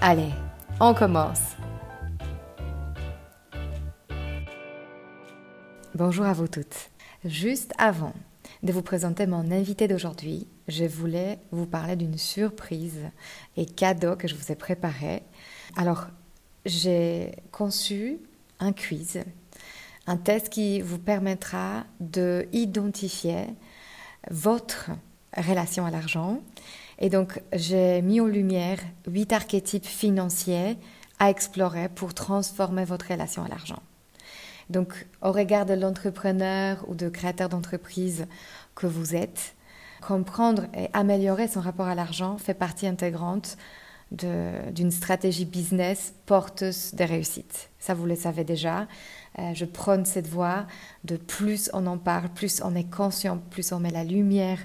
[0.00, 0.30] Allez,
[0.78, 1.56] on commence.
[5.92, 6.90] Bonjour à vous toutes.
[7.24, 8.12] Juste avant
[8.62, 13.00] de vous présenter mon invité d'aujourd'hui, je voulais vous parler d'une surprise
[13.56, 15.24] et cadeau que je vous ai préparé.
[15.76, 16.06] Alors,
[16.64, 18.18] j'ai conçu
[18.60, 19.24] un quiz,
[20.06, 23.46] un test qui vous permettra de identifier
[24.30, 24.90] votre
[25.36, 26.40] relation à l'argent
[26.98, 30.76] et donc, j'ai mis en lumière huit archétypes financiers
[31.18, 33.82] à explorer pour transformer votre relation à l'argent.
[34.70, 38.26] Donc, au regard de l'entrepreneur ou de créateur d'entreprise
[38.74, 39.54] que vous êtes,
[40.00, 43.56] comprendre et améliorer son rapport à l'argent fait partie intégrante
[44.10, 47.68] d'une stratégie business porteuse de réussite.
[47.78, 48.86] Ça, vous le savez déjà.
[49.38, 50.66] Euh, je prône cette voie
[51.04, 54.58] de plus on en parle, plus on est conscient, plus on met la lumière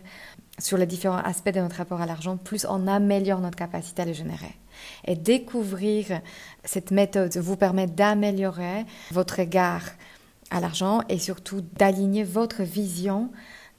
[0.59, 4.05] sur les différents aspects de notre rapport à l'argent, plus on améliore notre capacité à
[4.05, 4.55] le générer.
[5.05, 6.21] Et découvrir
[6.63, 9.83] cette méthode vous permet d'améliorer votre regard
[10.51, 13.29] à l'argent et surtout d'aligner votre vision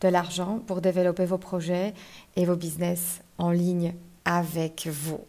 [0.01, 1.95] de l'argent pour développer vos projets
[2.37, 3.95] et vos business en ligne
[4.25, 5.21] avec vous.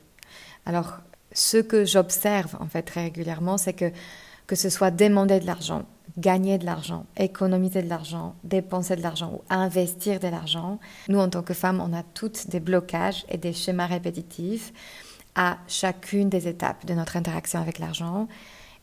[0.66, 0.97] Alors,
[1.31, 3.91] ce que j'observe en fait très régulièrement, c'est que
[4.47, 5.84] que ce soit demander de l'argent,
[6.18, 11.30] gagner de l'argent, économiser de l'argent, dépenser de l'argent ou investir de l'argent, nous en
[11.30, 14.72] tant que femmes, on a toutes des blocages et des schémas répétitifs
[15.36, 18.28] à chacune des étapes de notre interaction avec l'argent.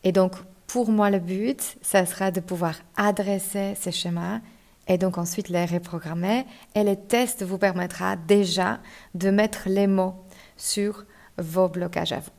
[0.03, 0.33] Et donc,
[0.67, 4.39] pour moi, le but, ça sera de pouvoir adresser ces schémas
[4.87, 6.45] et donc ensuite les reprogrammer.
[6.75, 8.79] Et le test vous permettra déjà
[9.15, 10.15] de mettre les mots
[10.57, 11.05] sur
[11.37, 12.31] vos blocages à vous.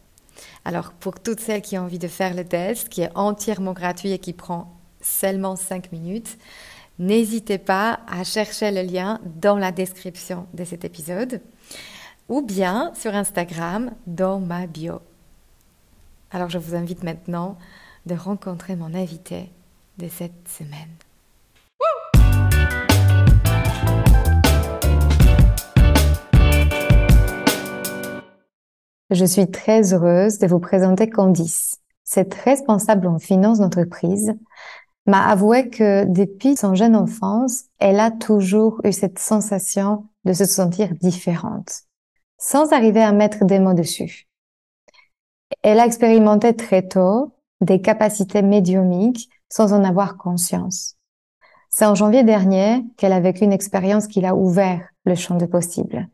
[0.64, 4.12] Alors, pour toutes celles qui ont envie de faire le test, qui est entièrement gratuit
[4.12, 4.72] et qui prend
[5.04, 6.38] seulement 5 minutes,
[6.98, 11.40] n'hésitez pas à chercher le lien dans la description de cet épisode
[12.28, 15.00] ou bien sur Instagram dans ma bio.
[16.30, 17.56] Alors, je vous invite maintenant
[18.06, 19.50] de rencontrer mon invité
[19.98, 20.90] de cette semaine.
[29.10, 31.78] Je suis très heureuse de vous présenter Candice.
[32.02, 34.34] Cette responsable en finance d'entreprise
[35.06, 40.44] m'a avoué que depuis son jeune enfance, elle a toujours eu cette sensation de se
[40.44, 41.82] sentir différente,
[42.38, 44.26] sans arriver à mettre des mots dessus.
[45.62, 50.96] Elle a expérimenté très tôt des capacités médiumiques sans en avoir conscience.
[51.70, 55.46] C'est en janvier dernier qu'elle a vécu une expérience qui l'a ouvert le champ de
[55.46, 56.08] possibles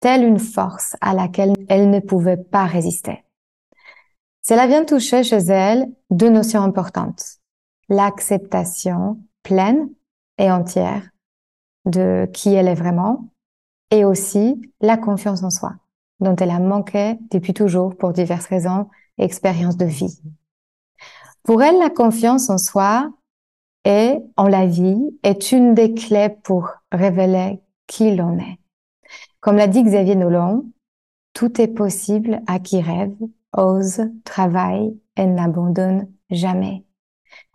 [0.00, 3.24] telle une force à laquelle elle ne pouvait pas résister.
[4.42, 7.37] Cela vient toucher chez elle deux notions importantes.
[7.88, 9.88] L'acceptation pleine
[10.38, 11.08] et entière
[11.84, 13.30] de qui elle est vraiment
[13.90, 15.74] et aussi la confiance en soi
[16.20, 18.88] dont elle a manqué depuis toujours pour diverses raisons
[19.18, 20.20] et expériences de vie.
[21.44, 23.10] Pour elle, la confiance en soi
[23.84, 28.58] et en la vie est une des clés pour révéler qui l'on est.
[29.40, 30.64] Comme l'a dit Xavier Nolan,
[31.32, 33.14] tout est possible à qui rêve,
[33.56, 36.84] ose, travaille et n'abandonne jamais.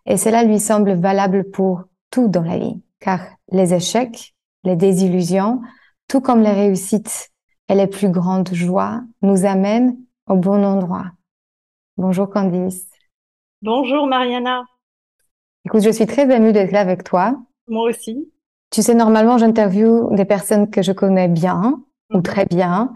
[0.06, 3.22] Et cela lui semble valable pour tout dans la vie, car
[3.52, 5.62] les échecs, les désillusions,
[6.08, 7.32] tout comme les réussites
[7.70, 9.98] et les plus grandes joies nous amènent
[10.28, 11.06] au bon endroit.
[11.98, 12.90] Bonjour Candice.
[13.62, 14.64] Bonjour Mariana.
[15.66, 17.38] Écoute, je suis très émue d'être là avec toi.
[17.68, 18.30] Moi aussi.
[18.72, 22.24] Tu sais, normalement, j'interviewe des personnes que je connais bien ou mhm.
[22.24, 22.94] très bien.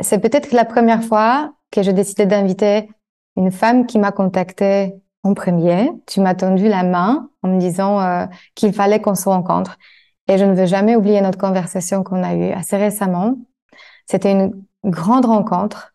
[0.00, 2.88] C'est peut-être la première fois que j'ai décidé d'inviter
[3.36, 5.90] une femme qui m'a contactée en premier.
[6.06, 9.78] Tu m'as tendu la main en me disant euh, qu'il fallait qu'on se rencontre.
[10.28, 13.36] Et je ne veux jamais oublier notre conversation qu'on a eue assez récemment.
[14.06, 15.94] C'était une grande rencontre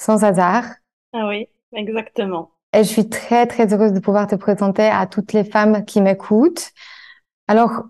[0.00, 0.64] sans hasard.
[1.12, 2.50] Ah oui, exactement.
[2.72, 6.00] Et je suis très, très heureuse de pouvoir te présenter à toutes les femmes qui
[6.00, 6.70] m'écoutent.
[7.48, 7.84] Alors,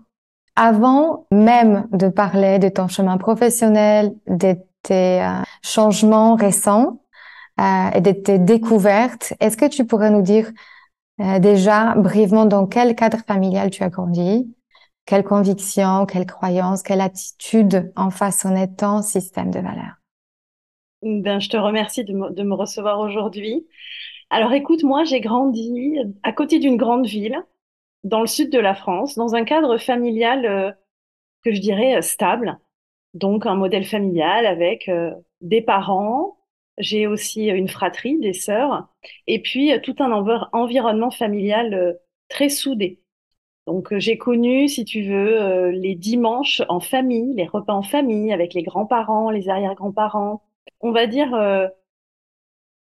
[0.55, 7.01] avant même de parler de ton chemin professionnel, de tes euh, changements récents
[7.59, 10.49] euh, et de tes découvertes, est-ce que tu pourrais nous dire
[11.19, 14.55] euh, déjà brièvement dans quel cadre familial tu as grandi,
[15.05, 19.95] quelles convictions, quelles croyances, quelle attitude en façonnait ton système de valeurs?
[21.01, 23.67] Ben, Je te remercie de me, recevoir aujourd'hui.
[24.29, 27.43] Alors écoute, moi j'ai grandi à côté d'une grande ville,
[28.05, 30.71] dans le sud de la France, dans un cadre familial euh,
[31.43, 32.57] que je dirais stable.
[33.13, 34.89] Donc un modèle familial avec
[35.41, 36.38] des parents,
[36.79, 38.87] j'ai aussi une fratrie, des sœurs,
[39.27, 41.99] et puis tout un environnement familial
[42.29, 42.99] très soudé.
[43.67, 48.53] Donc j'ai connu, si tu veux, les dimanches en famille, les repas en famille avec
[48.53, 50.41] les grands-parents, les arrière-grands-parents.
[50.81, 51.35] On va dire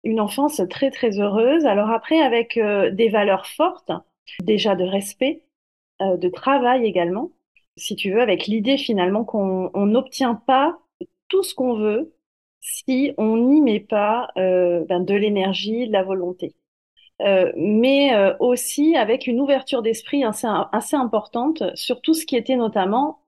[0.07, 1.65] une enfance très très heureuse.
[1.65, 3.91] Alors après, avec euh, des valeurs fortes,
[4.41, 5.43] déjà de respect,
[6.01, 7.31] euh, de travail également,
[7.75, 10.79] si tu veux, avec l'idée finalement qu'on n'obtient pas
[11.27, 12.13] tout ce qu'on veut
[12.59, 16.55] si on n'y met pas euh, ben, de l'énergie, de la volonté.
[17.55, 23.19] mais aussi avec une ouverture d'esprit assez, assez importante sur tout ce qui était notamment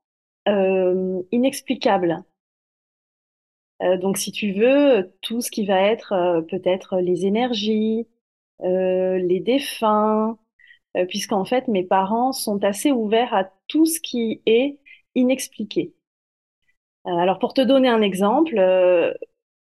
[1.31, 2.23] inexplicable.
[3.81, 8.07] Euh, donc, si tu veux, tout ce qui va être euh, peut-être les énergies,
[8.63, 10.37] euh, les défunts,
[11.07, 14.79] puisqu'en fait, mes parents sont assez ouverts à tout ce qui est
[15.15, 15.93] inexpliqué.
[17.05, 18.59] Alors, pour te donner un exemple,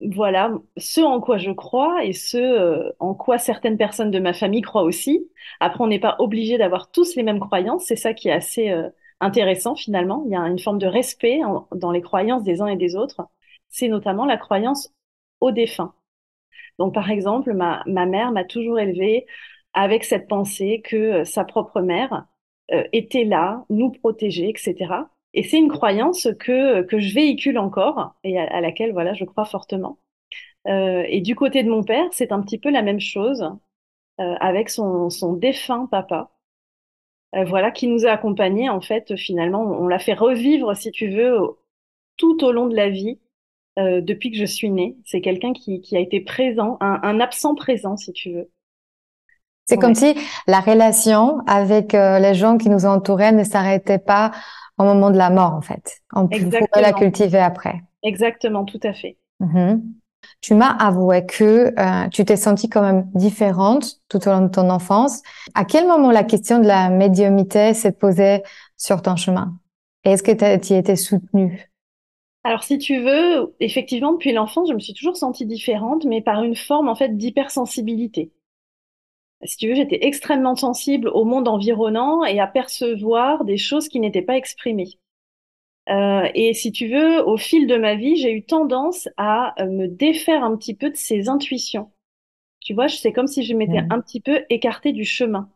[0.02, 4.62] voilà, ce en quoi je crois et ce en quoi certaines personnes de ma famille
[4.62, 5.30] croient aussi.
[5.60, 7.86] Après, on n'est pas obligé d'avoir tous les mêmes croyances.
[7.86, 8.74] C'est ça qui est assez
[9.20, 10.24] intéressant finalement.
[10.26, 11.42] Il y a une forme de respect
[11.74, 13.30] dans les croyances des uns et des autres
[13.70, 14.94] c'est notamment la croyance
[15.42, 15.94] au défunt.
[16.80, 19.26] Donc, par exemple, ma, mère m'a toujours élevée
[19.74, 22.26] avec cette pensée que euh, sa propre mère
[22.72, 24.76] euh, était là, nous protéger, etc.
[25.34, 29.46] Et c'est une croyance que, que je véhicule encore et à, laquelle, voilà, je crois
[29.46, 30.00] fortement.
[30.68, 33.50] Euh, et du côté de mon père, c'est un petit peu la même chose
[34.18, 36.30] avec son, son défunt papa.
[37.34, 41.40] voilà, qui nous a accompagnés, en fait, finalement, on l'a fait revivre, si tu veux,
[42.18, 43.18] tout au long de la vie,
[43.80, 44.98] euh, depuis que je suis née.
[45.06, 48.52] C'est quelqu'un qui, qui, a été présent, un, absent présent, si tu veux.
[49.66, 50.16] C'est comme si
[50.48, 54.32] la relation avec euh, les gens qui nous entouraient ne s'arrêtait pas
[54.80, 56.02] au moment de la mort, en fait.
[56.14, 57.82] On pouvait la cultiver après.
[58.02, 59.18] Exactement, tout à fait.
[59.42, 59.82] Mm-hmm.
[60.42, 64.50] Tu m'as avoué que euh, tu t'es sentie quand même différente tout au long de
[64.50, 65.22] ton enfance.
[65.54, 68.44] À quel moment la question de la médiumité s'est posée
[68.78, 69.54] sur ton chemin?
[70.06, 71.70] Est-ce que tu y étais soutenue?
[72.46, 76.44] Alors, si tu veux, effectivement, depuis l'enfance, je me suis toujours sentie différente, mais par
[76.44, 78.32] une forme, en fait, d'hypersensibilité.
[79.44, 84.00] Si tu veux, j'étais extrêmement sensible au monde environnant et à percevoir des choses qui
[84.00, 85.00] n'étaient pas exprimées.
[85.90, 89.68] Euh, et si tu veux, au fil de ma vie, j'ai eu tendance à euh,
[89.68, 91.90] me défaire un petit peu de ces intuitions.
[92.60, 93.92] Tu vois, c'est comme si je m'étais mmh.
[93.92, 95.50] un petit peu écartée du chemin.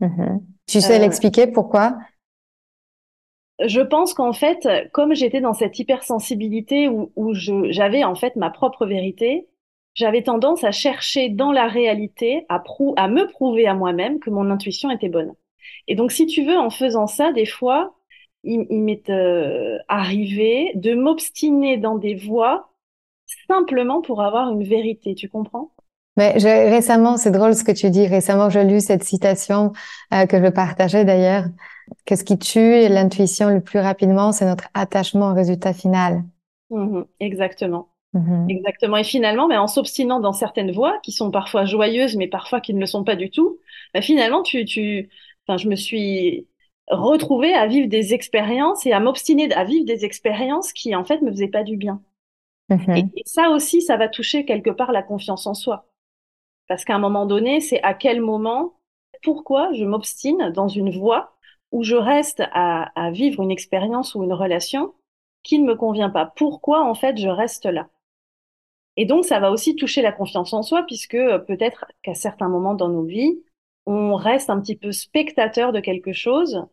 [0.00, 1.98] Mmh tu sais euh, l'expliquer pourquoi?
[3.62, 8.50] Je pense qu'en fait, comme j'étais dans cette hypersensibilité où, où j'avais en fait ma
[8.50, 9.48] propre vérité,
[9.94, 12.62] j'avais tendance à chercher dans la réalité, à,
[12.96, 15.34] à me prouver à moi-même que mon intuition était bonne.
[15.88, 17.94] Et donc, si tu veux, en faisant ça, des fois,
[18.44, 22.70] il, m'est euh, arrivé de m'obstiner dans des voies
[23.48, 25.14] simplement pour avoir une vérité.
[25.14, 25.72] Tu comprends?
[26.16, 28.06] Mais récemment, c'est drôle ce que tu dis.
[28.06, 29.72] Récemment, j'ai lu cette citation
[30.12, 31.44] euh, que je partageais d'ailleurs.
[32.06, 36.22] Que ce qui tue l'intuition le plus rapidement, c'est notre attachement au résultat final.
[36.70, 37.89] Mmh exactement.
[38.12, 38.96] Mmh exactement.
[38.96, 42.74] Et finalement, mais en s'obstinant dans certaines voies qui sont parfois joyeuses, mais parfois qui
[42.74, 43.60] ne le sont pas du tout,
[43.94, 45.08] bah, finalement, tu, tu,
[45.46, 46.48] enfin, je me suis
[46.88, 51.22] retrouvée à vivre des expériences et à m'obstiner à vivre des expériences qui, en fait,
[51.22, 52.02] me faisaient pas du bien.
[52.68, 55.86] Mmh et, ça aussi, ça va toucher quelque part la confiance en soi.
[56.68, 58.74] Parce qu'à un moment donné, c'est à quel moment,
[59.22, 61.36] pourquoi je m'obstine dans une voie
[61.72, 64.94] où je reste à, vivre une expérience ou une relation
[65.42, 66.26] qui ne me convient pas?
[66.36, 67.88] Pourquoi en fait je reste là?
[69.00, 72.50] Et donc ça va aussi toucher la confiance en soi puisque euh, peut-être qu'à certains
[72.50, 73.40] moments dans nos vies,
[73.86, 76.66] on reste un petit peu spectateur de quelque chose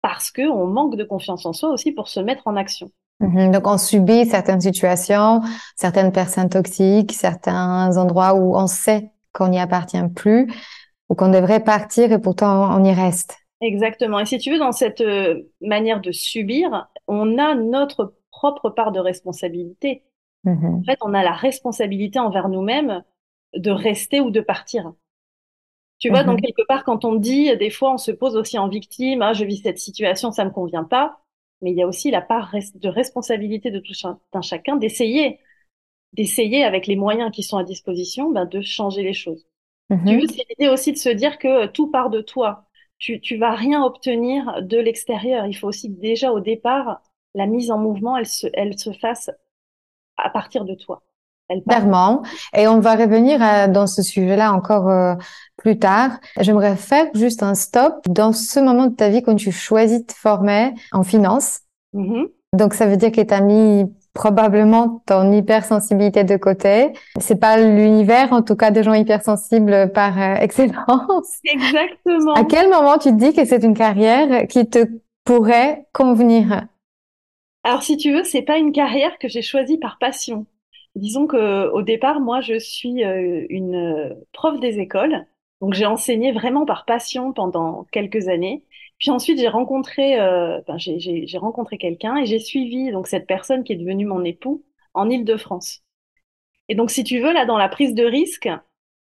[0.00, 2.88] parce que on manque de confiance en soi aussi pour se mettre en action.
[3.20, 3.50] Mhm.
[3.50, 5.42] donc on subit certaines situations,
[5.76, 10.50] certaines personnes toxiques, certains endroits où on sait qu'on n'y appartient plus
[11.10, 13.36] ou qu'on devrait partir et pourtant on y reste.
[13.60, 14.18] Exactement.
[14.20, 18.92] Et si tu veux, dans cette euh, manière de subir, on a notre propre part
[18.92, 20.04] de responsabilité.
[20.44, 23.04] En fait, on a la responsabilité envers nous-mêmes
[23.54, 24.92] de rester ou de partir.
[25.98, 28.68] Tu vois, donc quelque part, quand on dit, des fois, on se pose aussi en
[28.68, 31.20] victime, ah, je vis cette situation, ça me convient pas.
[31.60, 33.94] Mais il y a aussi la part de responsabilité de tout
[34.32, 35.40] un chacun d'essayer,
[36.12, 39.46] d'essayer avec les moyens qui sont à disposition, ben, de changer les choses.
[40.04, 42.66] Tu veux, c'est l'idée aussi de se dire que tout part de toi.
[42.98, 45.46] Tu, tu vas rien obtenir de l'extérieur.
[45.46, 47.02] Il faut aussi déjà au départ,
[47.34, 49.30] la mise en mouvement, elle se, elle se fasse
[50.18, 51.02] à partir de toi.
[51.66, 52.22] Clairement.
[52.54, 55.14] Et on va revenir à, dans ce sujet-là encore euh,
[55.56, 56.10] plus tard.
[56.40, 60.06] J'aimerais faire juste un stop dans ce moment de ta vie quand tu choisis de
[60.06, 61.60] te former en finance.
[61.94, 62.26] Mm-hmm.
[62.54, 66.92] Donc, ça veut dire que tu as mis probablement ton hypersensibilité de côté.
[67.18, 71.38] C'est pas l'univers, en tout cas, de gens hypersensibles par euh, excellence.
[71.44, 72.34] Exactement.
[72.34, 74.86] À quel moment tu te dis que c'est une carrière qui te
[75.24, 76.66] pourrait convenir?
[77.68, 80.46] Alors, si tu veux, c'est pas une carrière que j'ai choisie par passion.
[80.94, 85.26] Disons que au départ, moi, je suis euh, une euh, prof des écoles,
[85.60, 88.64] donc j'ai enseigné vraiment par passion pendant quelques années.
[88.98, 93.74] Puis ensuite, j'ai rencontré, euh, j'ai rencontré quelqu'un et j'ai suivi donc cette personne qui
[93.74, 95.82] est devenue mon époux en Île-de-France.
[96.70, 98.48] Et donc, si tu veux, là, dans la prise de risque,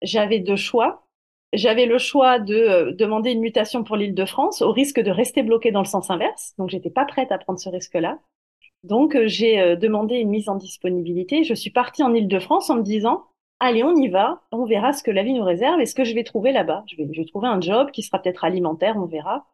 [0.00, 1.06] j'avais deux choix.
[1.52, 5.82] J'avais le choix de demander une mutation pour l'Île-de-France au risque de rester bloqué dans
[5.82, 6.54] le sens inverse.
[6.56, 8.18] Donc, j'étais pas prête à prendre ce risque-là.
[8.86, 11.42] Donc, euh, j'ai euh, demandé une mise en disponibilité.
[11.42, 13.24] Je suis partie en Ile-de-France en me disant,
[13.58, 16.04] allez, on y va, on verra ce que la vie nous réserve et ce que
[16.04, 16.84] je vais trouver là-bas.
[16.86, 19.46] Je vais, trouver un job qui sera peut-être alimentaire, on verra.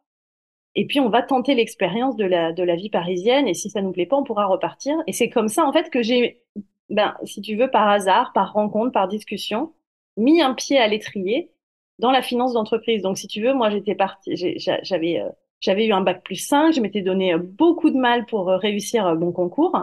[0.75, 3.81] Et puis, on va tenter l'expérience de la, de la vie parisienne et si ça
[3.81, 4.95] nous plaît pas, on pourra repartir.
[5.07, 6.43] Et c'est comme ça, en fait, que j'ai,
[6.89, 9.73] ben, si tu veux, par hasard, par rencontre, par discussion,
[10.15, 11.51] mis un pied à l'étrier
[11.97, 13.01] dans la finance d'entreprise.
[13.01, 15.29] Donc, si tu veux, moi, j'étais partie, j'avais euh,
[15.63, 18.57] j'avais eu un bac plus 5, je m'étais donné euh, beaucoup de mal pour euh,
[18.57, 19.75] réussir euh, mon concours.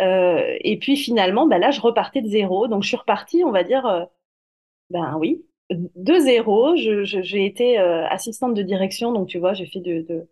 [0.00, 2.68] Euh, et puis finalement, bah là, je repartais de zéro.
[2.68, 4.08] Donc je suis repartie, on va dire,
[4.90, 6.76] ben oui, de zéro.
[6.76, 10.28] J'ai été assistante de direction, donc tu vois, j'ai fait de, de,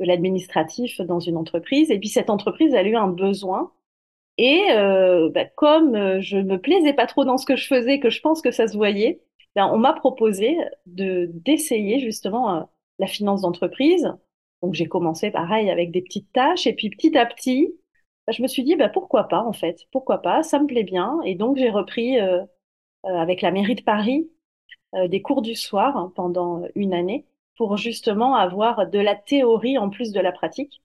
[0.00, 1.90] de l'administratif dans une entreprise.
[1.90, 3.72] Et puis cette entreprise, elle a eu un besoin.
[4.38, 4.62] Et
[5.34, 8.42] bah, comme je me plaisais pas trop dans ce que je faisais, que je pense
[8.42, 9.22] que ça se voyait,
[9.56, 14.12] ben, on m'a proposé de d'essayer justement la finance d'entreprise.
[14.62, 17.74] Donc j'ai commencé pareil avec des petites tâches et puis petit à petit,
[18.26, 20.84] bah, je me suis dit bah, pourquoi pas en fait, pourquoi pas, ça me plaît
[20.84, 22.42] bien et donc j'ai repris euh,
[23.04, 24.30] euh, avec la mairie de Paris
[24.94, 29.90] euh, des cours du soir pendant une année pour justement avoir de la théorie en
[29.90, 30.82] plus de la pratique.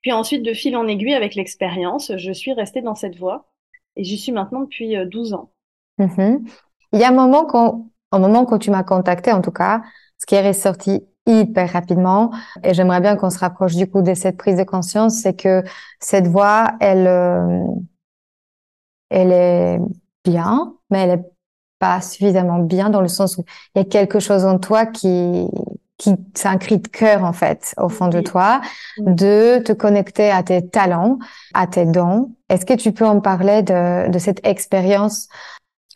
[0.00, 3.50] Puis ensuite de fil en aiguille avec l'expérience, je suis restée dans cette voie
[3.96, 5.50] et j'y suis maintenant depuis 12 ans.
[5.98, 6.48] Mm-hmm.
[6.92, 9.82] Il y a un moment quand, un moment quand tu m'as contacté en tout cas,
[10.18, 12.32] ce qui est ressorti hyper rapidement.
[12.64, 15.62] Et j'aimerais bien qu'on se rapproche du coup de cette prise de conscience, c'est que
[16.00, 17.64] cette voix, elle, euh,
[19.10, 19.78] elle est
[20.24, 21.24] bien, mais elle est
[21.78, 25.46] pas suffisamment bien dans le sens où il y a quelque chose en toi qui,
[25.96, 28.60] qui, c'est un cri de cœur en fait au fond de toi,
[28.98, 31.18] de te connecter à tes talents,
[31.54, 32.34] à tes dons.
[32.48, 35.28] Est-ce que tu peux en parler de, de cette expérience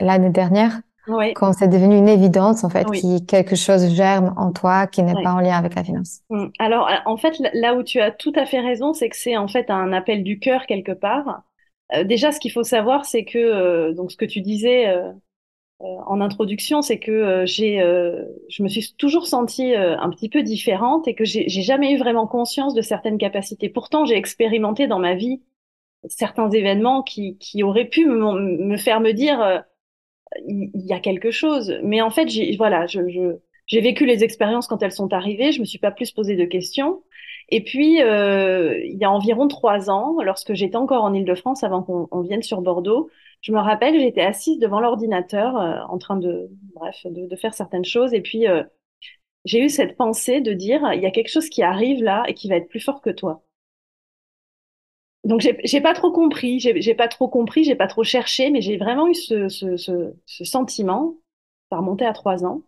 [0.01, 0.81] l'année dernière?
[1.09, 1.35] Oui.
[1.35, 5.23] quand c'est devenu une évidence en fait, qui quelque chose germe en toi qui n'est
[5.23, 6.21] pas en lien avec la finance.
[6.31, 6.47] Mm.
[6.59, 9.37] Alors euh, en fait, là où tu as tout à fait raison, c'est que c'est
[9.37, 11.43] en fait un appel du cœur quelque part.
[11.95, 14.87] Euh, déjà, ce qu'il faut savoir, c'est que euh, donc ce que tu disais
[15.81, 17.79] en introduction, c'est que j'ai,
[18.49, 22.27] je me suis toujours sentie un petit peu différente et que j'ai jamais eu vraiment
[22.27, 23.69] conscience de certaines capacités.
[23.69, 25.43] Pourtant, j'ai expérimenté dans ma vie
[26.09, 29.65] certains événements qui, qui auraient pu me, me faire me dire
[30.47, 31.79] il y, a quelque chose.
[31.83, 33.01] Mais en fait, voilà, je,
[33.67, 35.53] j'ai vécu les expériences quand elles sont arrivées.
[35.53, 37.03] Je me suis pas plus posé de questions.
[37.51, 41.83] Et puis, euh, il y a environ trois ans, lorsque j'étais encore en Île-de-France, avant
[41.83, 43.11] qu'on vienne sur Bordeaux,
[43.43, 47.55] je me rappelle, j'étais assise devant l'ordinateur, euh, en train de, bref, de, de, faire
[47.55, 48.15] certaines choses.
[48.15, 48.63] Et puis, euh,
[49.45, 52.35] j'ai eu cette pensée de dire, il y a quelque chose qui arrive là et
[52.35, 53.45] qui va être plus fort que toi
[55.25, 58.77] donc j'ai pas trop compris, j'ai pas trop compris, j'ai pas trop cherché, mais j'ai
[58.77, 61.17] vraiment eu ce, ce, ce, ce, sentiment.
[61.71, 62.63] Ça remontait à trois ans.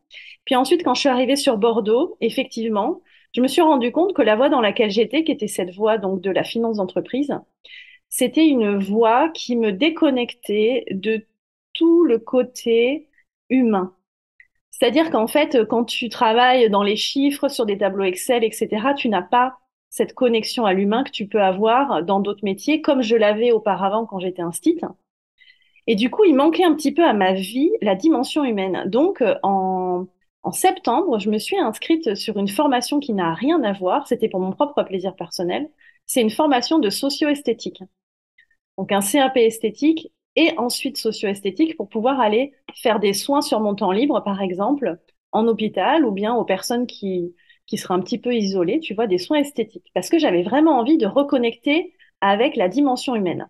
[0.46, 3.02] Puis ensuite, quand je suis arrivée sur Bordeaux, effectivement,
[3.34, 5.98] je me suis rendu compte que la voie dans laquelle j'étais, qui était cette voie
[5.98, 7.34] donc de la finance d'entreprise,
[8.08, 11.26] c'était une voie qui me déconnectait de
[11.74, 13.08] tout le côté
[13.50, 13.94] humain.
[14.70, 19.08] C'est-à-dire qu'en fait, quand tu travailles dans les chiffres, sur des tableaux Excel, etc., tu
[19.10, 19.58] n'as pas
[19.96, 24.04] cette connexion à l'humain que tu peux avoir dans d'autres métiers, comme je l'avais auparavant
[24.04, 24.84] quand j'étais instite.
[25.86, 28.84] Et du coup, il manquait un petit peu à ma vie la dimension humaine.
[28.90, 30.06] Donc, euh, en,
[30.42, 34.06] en septembre, je me suis inscrite sur une formation qui n'a rien à voir.
[34.06, 35.70] C'était pour mon propre plaisir personnel.
[36.04, 37.82] C'est une formation de socio-esthétique.
[38.78, 43.74] donc un CAP esthétique et ensuite socio-esthétique pour pouvoir aller faire des soins sur mon
[43.74, 44.98] temps libre, par exemple,
[45.32, 47.34] en hôpital ou bien aux personnes qui,
[47.66, 49.90] qui seraient un petit peu isolées, tu vois, des soins esthétiques.
[49.94, 53.48] Parce que j'avais vraiment envie de reconnecter avec la dimension humaine.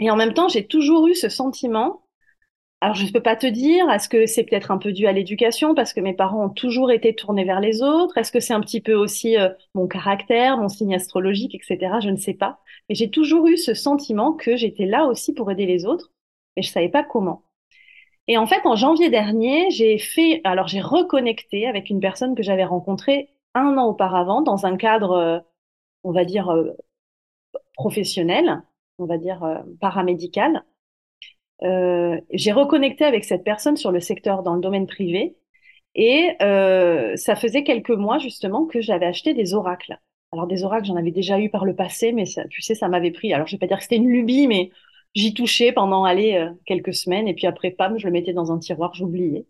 [0.00, 2.02] Et en même temps, j'ai toujours eu ce sentiment
[2.80, 5.12] alors, je ne peux pas te dire, est-ce que c'est peut-être un peu dû à
[5.12, 8.52] l'éducation parce que mes parents ont toujours été tournés vers les autres Est-ce que c'est
[8.52, 11.98] un petit peu aussi euh, mon caractère, mon signe astrologique, etc.
[12.00, 12.60] Je ne sais pas.
[12.88, 16.12] Mais j'ai toujours eu ce sentiment que j'étais là aussi pour aider les autres,
[16.56, 17.42] mais je savais pas comment.
[18.28, 22.42] Et en fait, en janvier dernier, j'ai fait, alors j'ai reconnecté avec une personne que
[22.42, 25.38] j'avais rencontrée un an auparavant dans un cadre, euh,
[26.04, 26.72] on va dire, euh,
[27.74, 28.62] professionnel,
[28.98, 30.64] on va dire paramédical.
[31.62, 35.36] Euh, j'ai reconnecté avec cette personne sur le secteur dans le domaine privé
[35.94, 39.98] et ça faisait quelques mois justement que j'avais acheté des oracles.
[40.32, 43.10] Alors des oracles, j'en avais déjà eu par le passé, mais tu sais, ça m'avait
[43.10, 43.32] pris.
[43.32, 44.70] Alors je vais pas dire que c'était une lubie, mais
[45.14, 48.52] j'y touchais pendant aller euh, quelques semaines et puis après pam, je le mettais dans
[48.52, 49.46] un tiroir, j'oubliais.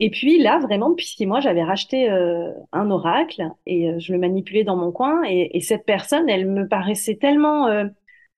[0.00, 4.12] Et puis là, vraiment, depuis six mois, j'avais racheté euh, un oracle et euh, je
[4.12, 5.22] le manipulais dans mon coin.
[5.24, 7.68] Et, et, cette personne, elle me paraissait tellement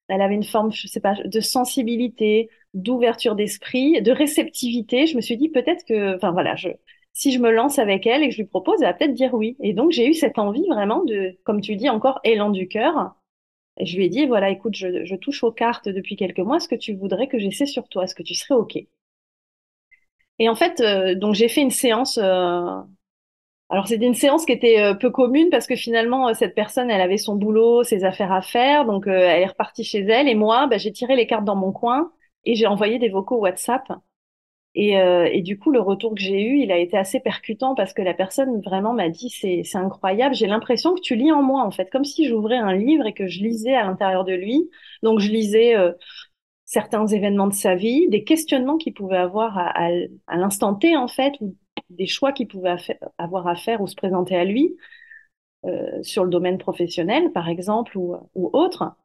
[0.09, 5.07] elle avait une forme, je sais pas, de sensibilité, d'ouverture d'esprit, de réceptivité.
[5.07, 6.69] Je me suis dit peut-être que, enfin voilà, je,
[7.13, 9.35] si je me lance avec elle et que je lui propose, elle va peut-être dire
[9.35, 9.57] oui.
[9.61, 13.17] Et donc j'ai eu cette envie vraiment de, comme tu dis, encore élan du cœur.
[13.83, 16.57] Je lui ai dit voilà, écoute, je, je touche aux cartes depuis quelques mois.
[16.59, 18.79] Est-ce que tu voudrais que j'essaie sur toi Est-ce que tu serais ok?
[20.39, 22.83] Et en fait, euh, donc j'ai fait une séance euh,
[23.69, 27.01] alors c'était une séance qui était euh, peu commune parce que finalement cette personne elle
[27.01, 30.29] avait son boulot, ses affaires à faire, donc elle est repartie chez elle.
[30.29, 32.13] Et moi bah, j'ai tiré les cartes dans mon coin
[32.45, 33.83] et j'ai envoyé des vocaux WhatsApp
[34.77, 34.93] et,
[35.33, 38.03] et du coup le retour que j'ai eu il a été assez percutant parce que
[38.03, 40.35] la personne vraiment m'a dit c'est incroyable.
[40.35, 41.91] J'ai l'impression que tu lis en moi en fait.
[41.91, 44.71] Comme si j'ouvrais un livre et que je lisais à l'intérieur de lui.
[45.03, 45.75] Donc je lisais
[46.65, 49.91] certains événements de sa vie des questionnements qu'il pouvait avoir à, à,
[50.27, 51.35] à l'instant T en fait
[51.91, 52.77] des choix qu'il pouvait
[53.19, 54.77] avoir à faire ou se présenter à lui
[55.67, 58.97] euh, sur le domaine professionnel, par exemple, ou, ou autre.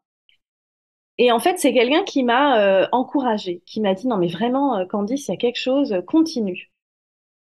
[1.21, 4.79] Et en fait, c'est quelqu'un qui m'a euh, encouragée, qui m'a dit non mais vraiment,
[4.79, 6.71] euh, Candice, il y a quelque chose, continue.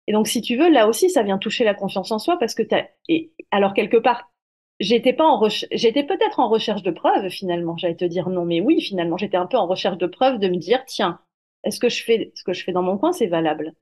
[0.07, 2.53] Et donc, si tu veux, là aussi, ça vient toucher la confiance en soi parce
[2.53, 2.85] que t'as.
[3.09, 4.31] Et alors quelque part,
[4.79, 7.75] j'étais pas en j'étais peut-être en recherche de preuves finalement.
[7.77, 10.49] J'allais te dire non, mais oui, finalement, j'étais un peu en recherche de preuves de
[10.49, 11.19] me dire tiens,
[11.63, 13.73] est-ce que je fais ce que je fais dans mon coin, c'est valable?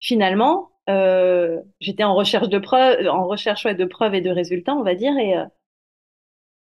[0.00, 4.74] Finalement, euh, j'étais en recherche de preuves, en recherche ouais, de preuves et de résultats,
[4.76, 5.46] on va dire, et euh,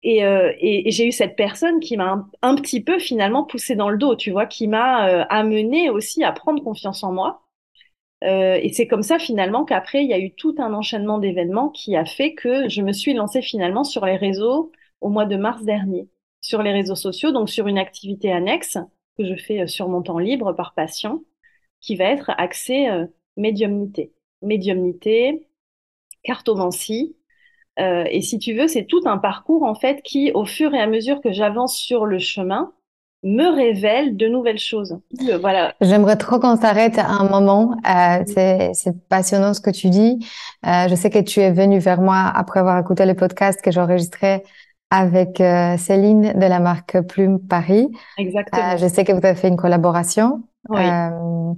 [0.02, 3.88] et, euh, et j'ai eu cette personne qui m'a un, petit peu finalement poussé dans
[3.88, 7.42] le dos, tu vois, qui m'a euh, amené aussi à prendre confiance en moi.
[8.24, 11.68] Euh, et c'est comme ça finalement qu'après il y a eu tout un enchaînement d'événements
[11.68, 15.36] qui a fait que je me suis lancée finalement sur les réseaux au mois de
[15.36, 16.08] mars dernier,
[16.40, 18.78] sur les réseaux sociaux, donc sur une activité annexe
[19.16, 21.24] que je fais sur mon temps libre par passion,
[21.80, 22.88] qui va être axée
[23.36, 24.12] médiumnité.
[24.42, 25.46] Médiumnité,
[26.24, 27.17] cartomancie.
[27.80, 30.80] Euh, et si tu veux, c'est tout un parcours en fait qui, au fur et
[30.80, 32.72] à mesure que j'avance sur le chemin,
[33.24, 34.98] me révèle de nouvelles choses.
[35.28, 35.74] Euh, voilà.
[35.80, 37.76] J'aimerais trop qu'on s'arrête à un moment.
[37.88, 40.18] Euh, c'est passionnant ce que tu dis.
[40.66, 43.70] Euh, je sais que tu es venu vers moi après avoir écouté le podcast que
[43.70, 44.44] j'enregistrais
[44.90, 47.88] avec euh, Céline de la marque Plume Paris.
[48.16, 48.76] Exactement.
[48.76, 50.42] je sais que vous avez fait une collaboration.
[50.68, 50.82] Oui.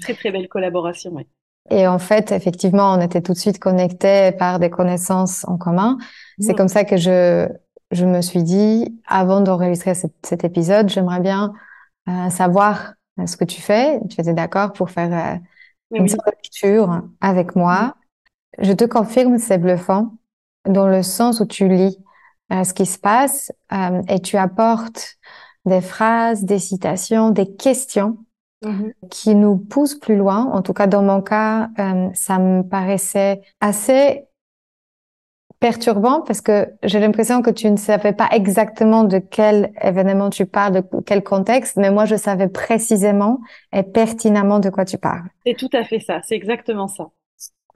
[0.01, 1.11] très très belle collaboration.
[1.15, 1.27] Oui.
[1.71, 5.99] Et en fait, effectivement, on était tout de suite connectés par des connaissances en commun.
[6.41, 7.49] C'est comme ça que je,
[7.93, 11.53] je me suis dit, avant d'enregistrer cet, cet épisode, j'aimerais bien
[12.09, 14.01] euh, savoir euh, ce que tu fais.
[14.09, 15.39] Tu étais d'accord pour faire euh,
[15.97, 17.95] une sorte de lecture avec moi.
[18.59, 20.15] Je te confirme, c'est bluffant,
[20.69, 21.99] dans le sens où tu lis
[22.53, 23.53] euh, ce qui se passe
[24.09, 25.17] et tu apportes
[25.67, 28.19] des phrases, des citations, des questions
[28.63, 28.93] Mm-hmm.
[29.11, 30.51] qui nous pousse plus loin.
[30.53, 34.27] En tout cas, dans mon cas, euh, ça me paraissait assez
[35.61, 40.45] perturbant parce que j'ai l'impression que tu ne savais pas exactement de quel événement tu
[40.45, 43.41] parles, de quel contexte, mais moi, je savais précisément
[43.73, 45.29] et pertinemment de quoi tu parles.
[45.47, 46.21] C'est tout à fait ça.
[46.23, 47.09] C'est exactement ça.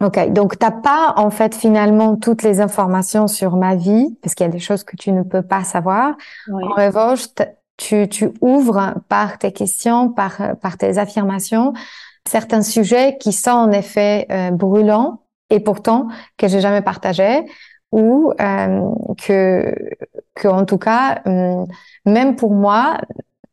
[0.01, 4.45] Ok, donc t'as pas en fait finalement toutes les informations sur ma vie parce qu'il
[4.45, 6.17] y a des choses que tu ne peux pas savoir.
[6.51, 7.27] En revanche,
[7.77, 11.73] tu, tu ouvres par tes questions, par, par tes affirmations,
[12.27, 17.45] certains sujets qui sont en effet euh, brûlants et pourtant que j'ai jamais partagé
[17.93, 18.81] ou euh,
[19.25, 19.75] que,
[20.35, 21.67] que en tout cas, hum,
[22.07, 22.99] même pour moi,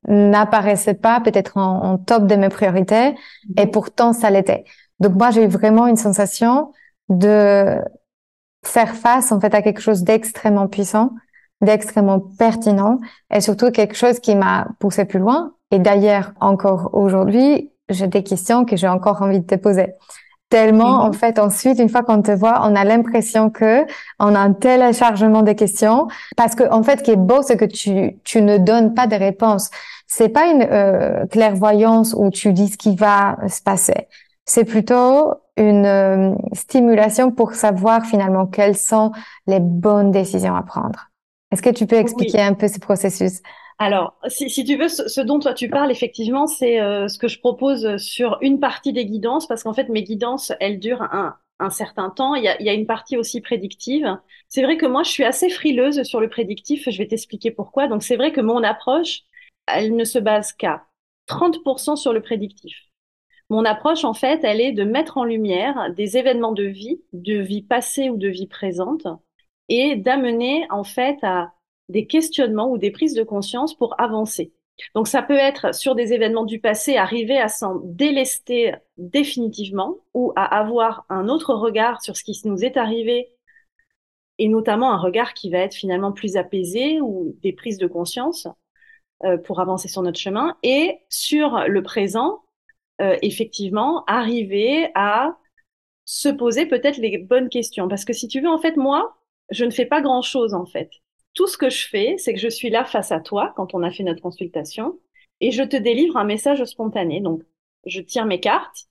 [0.07, 3.15] n'apparaissait pas peut-être en, en, top de mes priorités
[3.57, 4.65] et pourtant ça l'était.
[4.99, 6.71] Donc moi j'ai eu vraiment une sensation
[7.09, 7.79] de
[8.65, 11.11] faire face en fait à quelque chose d'extrêmement puissant
[11.61, 12.99] d'extrêmement pertinent
[13.33, 15.53] et surtout quelque chose qui m'a poussé plus loin.
[15.71, 19.93] Et d'ailleurs, encore aujourd'hui, j'ai des questions que j'ai encore envie de te poser.
[20.49, 23.85] Tellement, en fait, ensuite, une fois qu'on te voit, on a l'impression que
[24.19, 26.09] on a un téléchargement de questions.
[26.35, 29.07] Parce que, en fait, ce qui est beau, c'est que tu, tu ne donnes pas
[29.07, 29.69] de réponses.
[30.07, 34.09] C'est pas une euh, clairvoyance où tu dis ce qui va se passer.
[34.45, 39.13] C'est plutôt une euh, stimulation pour savoir finalement quelles sont
[39.47, 41.10] les bonnes décisions à prendre.
[41.51, 43.41] Est-ce que tu peux expliquer un peu ce processus?
[43.77, 47.27] Alors, si, si, tu veux, ce, dont toi tu parles, effectivement, c'est euh, ce que
[47.27, 51.35] je propose sur une partie des guidances, parce qu'en fait, mes guidances, elles durent un,
[51.61, 52.35] un certain temps.
[52.35, 54.17] Il y, a, il y a une partie aussi prédictive.
[54.49, 56.89] C'est vrai que moi, je suis assez frileuse sur le prédictif.
[56.89, 57.87] Je vais t'expliquer pourquoi.
[57.87, 59.21] Donc, c'est vrai que mon approche,
[59.67, 60.85] elle ne se base qu'à
[61.27, 62.75] 30% sur le prédictif.
[63.49, 67.35] Mon approche, en fait, elle est de mettre en lumière des événements de vie, de
[67.35, 69.07] vie passée ou de vie présente,
[69.71, 71.53] et d'amener, en fait, à
[71.87, 74.51] des questionnements ou des prises de conscience pour avancer.
[74.95, 80.33] Donc ça peut être sur des événements du passé, arriver à s'en délester définitivement ou
[80.35, 83.29] à avoir un autre regard sur ce qui nous est arrivé
[84.39, 88.47] et notamment un regard qui va être finalement plus apaisé ou des prises de conscience
[89.23, 92.41] euh, pour avancer sur notre chemin et sur le présent,
[93.01, 95.37] euh, effectivement, arriver à
[96.03, 97.87] se poser peut-être les bonnes questions.
[97.87, 99.15] Parce que si tu veux, en fait, moi,
[99.51, 100.91] je ne fais pas grand-chose en fait
[101.33, 103.83] tout ce que je fais, c'est que je suis là face à toi quand on
[103.83, 104.99] a fait notre consultation
[105.39, 107.21] et je te délivre un message spontané.
[107.21, 107.43] Donc,
[107.85, 108.87] je tire mes cartes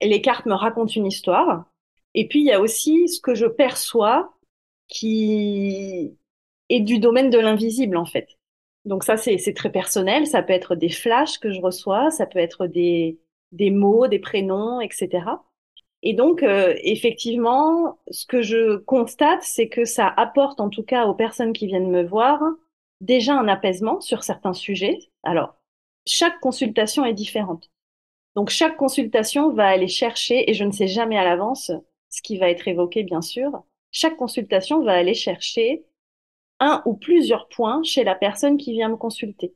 [0.00, 1.66] et les cartes me racontent une histoire.
[2.14, 4.34] Et puis, il y a aussi ce que je perçois
[4.88, 6.18] qui
[6.68, 8.28] est du domaine de l'invisible, en fait.
[8.84, 10.26] Donc ça, c'est très personnel.
[10.26, 13.20] Ça peut être des flashs que je reçois, ça peut être des,
[13.52, 15.08] des mots, des prénoms, etc.
[16.02, 21.06] Et donc, euh, effectivement, ce que je constate, c'est que ça apporte, en tout cas
[21.06, 22.40] aux personnes qui viennent me voir,
[23.00, 24.98] déjà un apaisement sur certains sujets.
[25.22, 25.54] Alors,
[26.04, 27.70] chaque consultation est différente.
[28.34, 31.70] Donc, chaque consultation va aller chercher, et je ne sais jamais à l'avance
[32.08, 35.84] ce qui va être évoqué, bien sûr, chaque consultation va aller chercher
[36.60, 39.54] un ou plusieurs points chez la personne qui vient me consulter.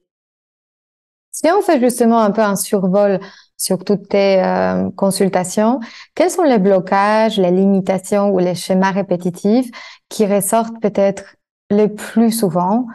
[1.30, 3.20] Si on fait justement un peu un survol
[3.57, 5.81] sur toutes tes euh, consultations,
[6.14, 9.71] quels sont les blocages, les limitations ou les schémas répétitifs
[10.09, 11.37] qui ressortent peut-être
[11.71, 12.87] le plus souvent,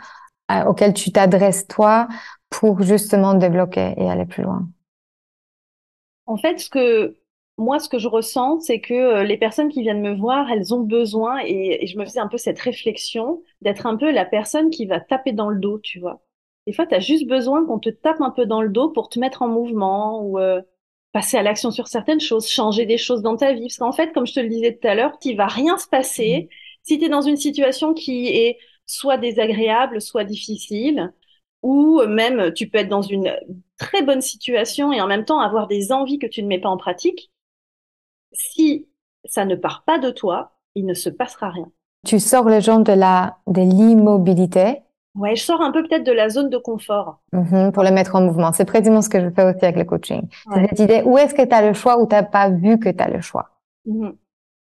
[0.52, 2.08] euh, auxquels tu t'adresses toi
[2.50, 4.68] pour justement débloquer et aller plus loin?
[6.26, 7.18] En fait, ce que
[7.58, 10.74] moi, ce que je ressens, c'est que euh, les personnes qui viennent me voir, elles
[10.74, 14.26] ont besoin, et, et je me faisais un peu cette réflexion, d'être un peu la
[14.26, 16.22] personne qui va taper dans le dos, tu vois.
[16.68, 19.10] Des fois, tu as juste besoin qu'on te tape un peu dans le dos pour
[19.10, 20.62] te mettre en mouvement ou euh,
[21.12, 23.64] passer à l'action sur certaines choses, changer des choses dans ta vie.
[23.64, 25.88] Parce qu'en fait, comme je te le disais tout à l'heure, il va rien se
[25.88, 26.56] passer mmh.
[26.84, 31.14] si tu es dans une situation qui est soit désagréable, soit difficile,
[31.64, 33.36] ou même tu peux être dans une
[33.78, 36.70] très bonne situation et en même temps avoir des envies que tu ne mets pas
[36.70, 37.32] en pratique.
[38.34, 38.88] Si
[39.26, 41.72] ça ne part pas de toi, il ne se passera rien.
[42.06, 44.82] Tu sors les gens de la de l'immobilité
[45.16, 47.20] Ouais, je sors un peu peut-être de la zone de confort.
[47.34, 48.54] Mm-hmm, pour les mettre en mouvement.
[48.54, 50.28] C'est précisément ce que je fais aussi avec le coaching.
[50.54, 52.80] C'est cette idée, où est-ce que tu as le choix ou tu n'as pas vu
[52.80, 53.50] que tu as le choix?
[53.86, 54.16] Mm-hmm.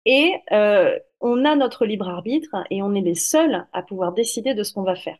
[0.05, 4.55] Et euh, on a notre libre arbitre et on est les seuls à pouvoir décider
[4.55, 5.17] de ce qu'on va faire.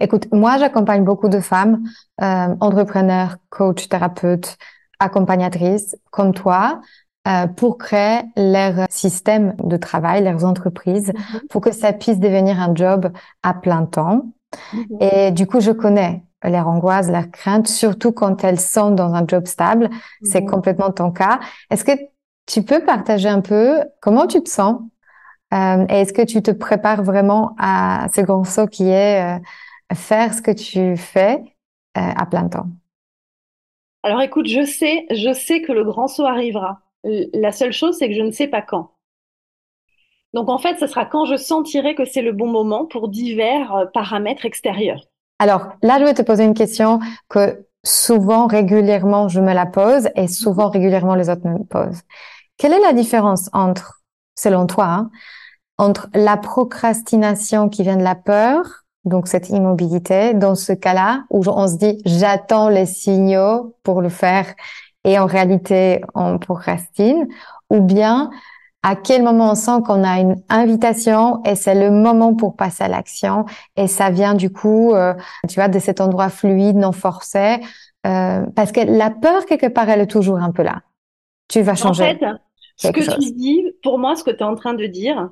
[0.00, 1.84] Écoute, moi j'accompagne beaucoup de femmes,
[2.20, 4.56] euh, entrepreneurs, coachs, thérapeutes,
[5.00, 6.80] accompagnatrices comme toi,
[7.26, 11.46] euh, pour créer leur système de travail, leurs entreprises, mm-hmm.
[11.48, 13.10] pour que ça puisse devenir un job
[13.42, 14.26] à plein temps
[14.72, 14.98] Mhm.
[15.00, 19.26] Et du coup, je connais leurs angoisses, leurs craintes, surtout quand elles sont dans un
[19.26, 19.90] job stable.
[20.22, 20.50] C'est mhm.
[20.50, 21.40] complètement ton cas.
[21.70, 21.92] Est-ce que
[22.46, 24.80] tu peux partager un peu comment tu te sens?
[25.52, 29.38] Euh, et est-ce que tu te prépares vraiment à ce grand saut qui est euh,
[29.94, 31.36] faire ce que tu fais
[31.96, 32.66] euh, à plein temps?
[34.02, 36.80] Alors écoute, je sais, je sais que le grand saut arrivera.
[37.04, 38.93] La seule chose, c'est que je ne sais pas quand.
[40.34, 43.74] Donc en fait, ce sera quand je sentirai que c'est le bon moment pour divers
[43.74, 45.00] euh, paramètres extérieurs.
[45.38, 50.08] Alors là, je vais te poser une question que souvent, régulièrement, je me la pose
[50.16, 52.02] et souvent, régulièrement, les autres me posent.
[52.56, 54.02] Quelle est la différence entre,
[54.34, 55.10] selon toi, hein,
[55.78, 61.42] entre la procrastination qui vient de la peur, donc cette immobilité, dans ce cas-là, où
[61.46, 64.46] on se dit j'attends les signaux pour le faire
[65.04, 67.28] et en réalité on procrastine,
[67.70, 68.30] ou bien
[68.84, 72.84] à quel moment on sent qu'on a une invitation et c'est le moment pour passer
[72.84, 75.14] à l'action et ça vient du coup, euh,
[75.48, 77.60] tu vois, de cet endroit fluide, non forcé,
[78.06, 80.82] euh, parce que la peur quelque part elle est toujours un peu là.
[81.48, 82.04] Tu vas changer.
[82.04, 82.26] En fait,
[82.76, 85.30] ce que tu dis, pour moi, ce que tu es en train de dire,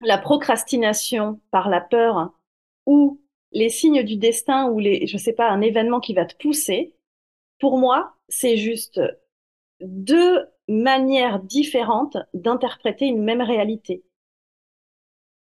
[0.00, 2.34] la procrastination par la peur
[2.86, 3.20] ou
[3.50, 6.94] les signes du destin ou les, je sais pas, un événement qui va te pousser,
[7.58, 9.00] pour moi, c'est juste
[9.80, 14.02] deux manières différentes d'interpréter une même réalité.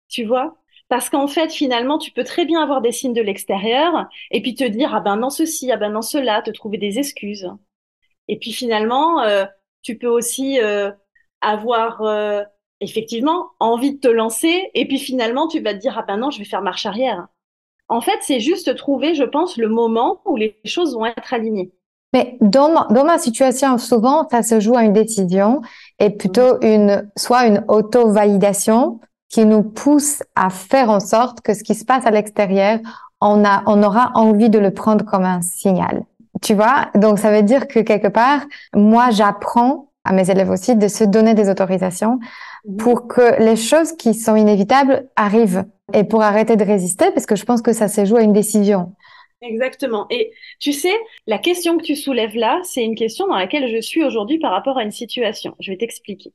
[0.08, 0.56] Tu vois?
[0.88, 4.54] Parce qu'en fait, finalement, tu peux très bien avoir des signes de l'extérieur et puis
[4.54, 7.48] te dire ah ben non ceci, ah ben non cela, te trouver des excuses.
[8.28, 9.44] Et puis finalement, euh,
[9.82, 10.92] tu peux aussi euh,
[11.40, 12.42] avoir euh,
[12.80, 16.30] effectivement envie de te lancer et puis finalement tu vas te dire ah ben non,
[16.30, 17.28] je vais faire marche arrière.
[17.88, 21.72] En fait, c'est juste trouver, je pense, le moment où les choses vont être alignées.
[22.16, 25.60] Mais dans ma, dans ma situation, souvent, ça se joue à une décision
[25.98, 31.62] et plutôt une, soit une auto-validation qui nous pousse à faire en sorte que ce
[31.62, 32.78] qui se passe à l'extérieur,
[33.20, 36.04] on a, on aura envie de le prendre comme un signal.
[36.40, 36.86] Tu vois?
[36.94, 38.40] Donc, ça veut dire que quelque part,
[38.74, 42.18] moi, j'apprends à mes élèves aussi de se donner des autorisations
[42.66, 42.76] mhm.
[42.78, 47.36] pour que les choses qui sont inévitables arrivent et pour arrêter de résister parce que
[47.36, 48.94] je pense que ça se joue à une décision.
[49.46, 50.06] Exactement.
[50.10, 50.94] Et tu sais,
[51.26, 54.52] la question que tu soulèves là, c'est une question dans laquelle je suis aujourd'hui par
[54.52, 55.54] rapport à une situation.
[55.60, 56.32] Je vais t'expliquer.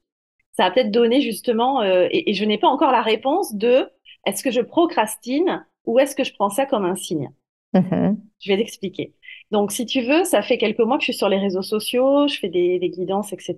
[0.53, 3.87] Ça va peut-être donner justement, euh, et, je n'ai pas encore la réponse de
[4.25, 7.31] est-ce que je procrastine ou est-ce que je prends ça comme un signe.
[7.73, 8.17] Mm-hmm.
[8.39, 9.13] Je vais t'expliquer.
[9.49, 12.27] Donc, si tu veux, ça fait quelques mois que je suis sur les réseaux sociaux,
[12.27, 13.55] je fais des, des guidances, etc.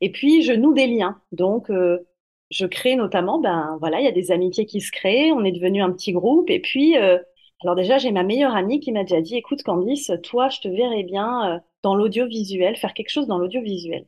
[0.00, 1.20] Et puis, je noue des liens.
[1.32, 1.98] Donc, euh,
[2.50, 5.52] je crée notamment, ben voilà, il y a des amitiés qui se créent, on est
[5.52, 7.18] devenu un petit groupe, et puis euh,
[7.62, 10.68] alors déjà, j'ai ma meilleure amie qui m'a déjà dit, écoute Candice, toi, je te
[10.68, 14.06] verrais bien euh, dans l'audiovisuel, faire quelque chose dans l'audiovisuel.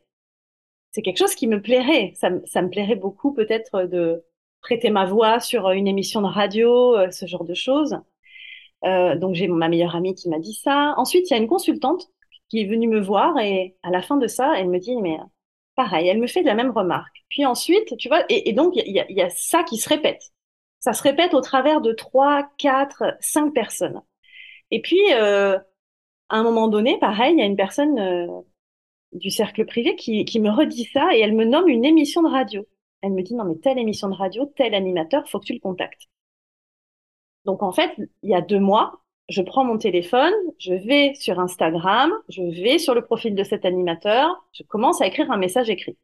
[0.92, 2.12] C'est quelque chose qui me plairait.
[2.16, 4.24] Ça, me plairait beaucoup peut-être de
[4.60, 7.98] prêter ma voix sur une émission de radio, euh, ce genre de choses.
[8.84, 10.94] Euh, donc j'ai ma meilleure amie qui m'a dit ça.
[10.96, 12.08] Ensuite, il y a une consultante
[12.48, 15.18] qui est venue me voir et à la fin de ça, elle me dit, mais
[15.76, 17.24] pareil, elle me fait de la même remarque.
[17.28, 20.32] Puis ensuite, tu vois, et, donc il y y a ça qui se répète
[20.80, 24.02] ça se répète au travers de trois, quatre, cinq personnes.
[24.70, 25.58] Et puis, euh,
[26.30, 28.26] à un moment donné, pareil, il y a une personne euh,
[29.12, 32.66] du cercle privé qui, me redit ça et elle me nomme une émission de radio.
[33.02, 35.60] Elle me dit, non, mais telle émission de radio, tel animateur, faut que tu le
[35.60, 36.08] contactes.
[37.44, 41.40] Donc, en fait, il y a deux mois, je prends mon téléphone, je vais sur
[41.40, 45.70] Instagram, je vais sur le profil de cet animateur, je commence à écrire un message
[45.70, 45.96] écrit.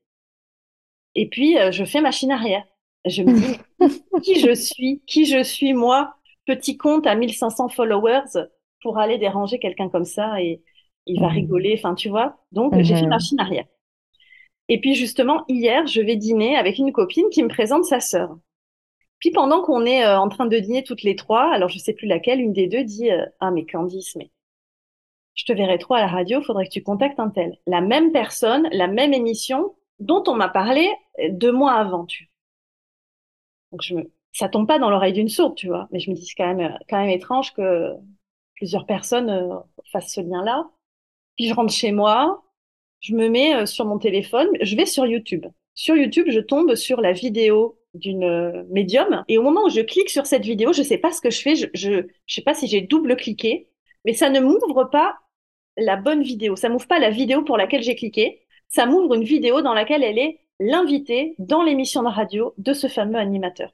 [1.15, 2.65] Et puis, euh, je fais machine arrière.
[3.07, 3.59] Je me dis,
[4.23, 6.15] qui je suis, qui je suis moi,
[6.47, 8.47] petit compte à 1500 followers
[8.83, 10.63] pour aller déranger quelqu'un comme ça et
[11.07, 11.35] il va mmh.
[11.35, 12.37] rigoler, enfin tu vois.
[12.53, 13.09] Donc j'ai fait mmh.
[13.09, 13.67] machine arrière.
[14.69, 18.37] Et puis justement hier, je vais dîner avec une copine qui me présente sa sœur.
[19.21, 21.95] Puis pendant qu'on est euh, en train de dîner toutes les trois, alors je sais
[21.95, 24.31] plus laquelle, une des deux dit euh, ah mais Candice, mais
[25.35, 27.59] je te verrai trop à la radio, faudrait que tu contactes un tel.
[27.67, 30.91] La même personne, la même émission dont on m'a parlé
[31.21, 32.05] euh, deux mois avant.
[32.05, 32.29] Tu
[33.73, 35.89] donc je me, ça tombe pas dans l'oreille d'une sourde, tu vois.
[35.91, 37.93] Mais je me dis c'est quand même quand même étrange que
[38.57, 39.57] plusieurs personnes euh,
[39.93, 40.69] fassent ce lien-là.
[41.37, 42.43] Puis je rentre chez moi,
[43.01, 45.47] je me mets euh, sur mon téléphone, je vais sur YouTube.
[45.75, 49.81] Sur YouTube, je tombe sur la vidéo d'une euh, médium et au moment où je
[49.81, 52.43] clique sur cette vidéo, je sais pas ce que je fais, je je, je sais
[52.43, 53.69] pas si j'ai double cliqué,
[54.05, 55.17] mais ça ne m'ouvre pas
[55.77, 59.25] la bonne vidéo, ça m'ouvre pas la vidéo pour laquelle j'ai cliqué, ça m'ouvre une
[59.25, 63.71] vidéo dans laquelle elle est l'invité dans l'émission de radio de ce fameux animateur.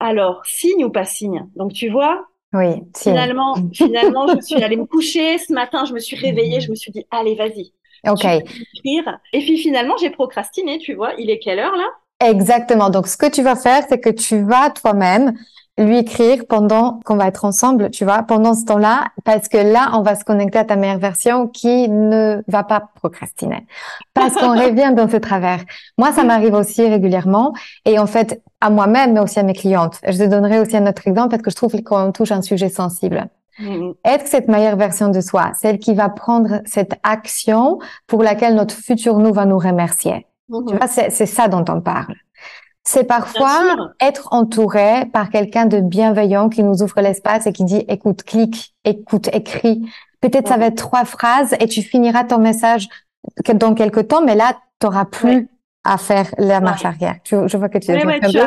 [0.00, 1.46] Alors, signe ou pas signe?
[1.56, 5.38] Donc, tu vois, oui, finalement, finalement, je suis allée me coucher.
[5.38, 7.72] Ce matin, je me suis réveillée, je me suis dit, allez, vas-y.
[8.08, 8.24] Ok.
[8.24, 11.14] Et puis finalement, j'ai procrastiné, tu vois.
[11.18, 12.28] Il est quelle heure là?
[12.30, 12.90] Exactement.
[12.90, 15.34] Donc, ce que tu vas faire, c'est que tu vas toi-même
[15.78, 19.92] lui écrire pendant qu'on va être ensemble, tu vois, pendant ce temps-là, parce que là,
[19.94, 23.66] on va se connecter à ta meilleure version qui ne va pas procrastiner.
[24.12, 25.60] Parce qu'on revient dans ce travers.
[25.96, 27.54] Moi, ça m'arrive aussi régulièrement.
[27.84, 29.98] Et en fait, à moi-même, mais aussi à mes clientes.
[30.06, 32.68] Je te donnerai aussi un autre exemple parce que je trouve qu'on touche un sujet
[32.68, 33.28] sensible.
[33.60, 33.94] Mm-hmm.
[34.04, 38.74] Être cette meilleure version de soi, celle qui va prendre cette action pour laquelle notre
[38.74, 40.26] futur nous va nous remercier?
[40.48, 40.76] Tu mm-hmm.
[40.76, 42.14] vois, c'est ça dont on parle.
[42.90, 47.84] C'est parfois être entouré par quelqu'un de bienveillant qui nous ouvre l'espace et qui dit
[47.86, 49.86] écoute, clique, écoute, écris.
[50.22, 52.88] Peut-être ça va être trois phrases et tu finiras ton message
[53.52, 55.50] dans quelques temps, mais là, tu n'auras plus
[55.84, 57.16] à faire la marche arrière.
[57.30, 58.46] je vois que tu, tu as raison.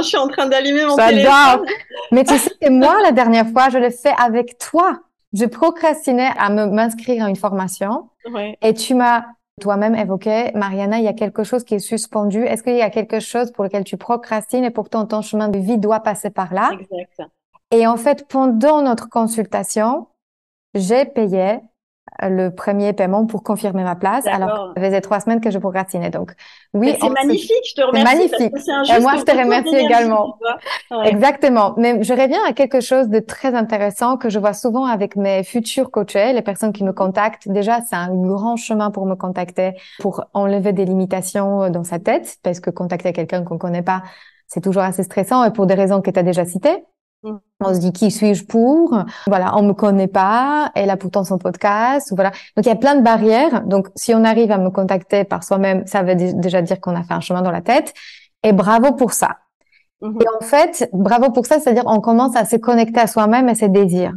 [0.00, 1.66] je suis en train d'allumer mon téléphone.
[2.10, 4.98] mais tu sais que moi, la dernière fois, je l'ai fait avec toi.
[5.32, 8.08] Je procrastinais à m'inscrire à une formation
[8.60, 9.22] et tu m'as
[9.60, 12.44] toi-même évoqué, Mariana, il y a quelque chose qui est suspendu.
[12.44, 15.58] Est-ce qu'il y a quelque chose pour lequel tu procrastines et pourtant ton chemin de
[15.58, 16.70] vie doit passer par là?
[16.72, 17.30] Exact.
[17.70, 20.08] Et en fait, pendant notre consultation,
[20.74, 21.60] j'ai payé
[22.22, 24.26] le premier paiement pour confirmer ma place.
[24.26, 26.10] Alors, ça faisait trois semaines que je procrastinais.
[26.10, 26.32] Donc,
[26.72, 26.96] oui.
[27.00, 28.30] C'est magnifique, je te remercie.
[28.30, 28.96] C'est magnifique.
[28.96, 30.38] Et moi, je te remercie également.
[31.04, 31.74] Exactement.
[31.76, 35.44] Mais je reviens à quelque chose de très intéressant que je vois souvent avec mes
[35.44, 37.48] futurs coachés, les personnes qui me contactent.
[37.48, 42.38] Déjà, c'est un grand chemin pour me contacter, pour enlever des limitations dans sa tête,
[42.42, 44.02] parce que contacter quelqu'un qu'on connaît pas,
[44.46, 46.84] c'est toujours assez stressant et pour des raisons que tu as déjà citées.
[47.60, 48.96] On se dit qui suis-je pour?
[49.26, 50.70] Voilà, on me connaît pas.
[50.74, 52.12] Elle a pourtant son podcast.
[52.14, 52.30] Voilà.
[52.56, 53.62] Donc il y a plein de barrières.
[53.64, 57.02] Donc si on arrive à me contacter par soi-même, ça veut déjà dire qu'on a
[57.02, 57.94] fait un chemin dans la tête.
[58.42, 59.38] Et bravo pour ça.
[60.02, 60.22] Mm-hmm.
[60.22, 63.54] Et en fait, bravo pour ça, c'est-à-dire on commence à se connecter à soi-même et
[63.54, 64.12] ses désirs.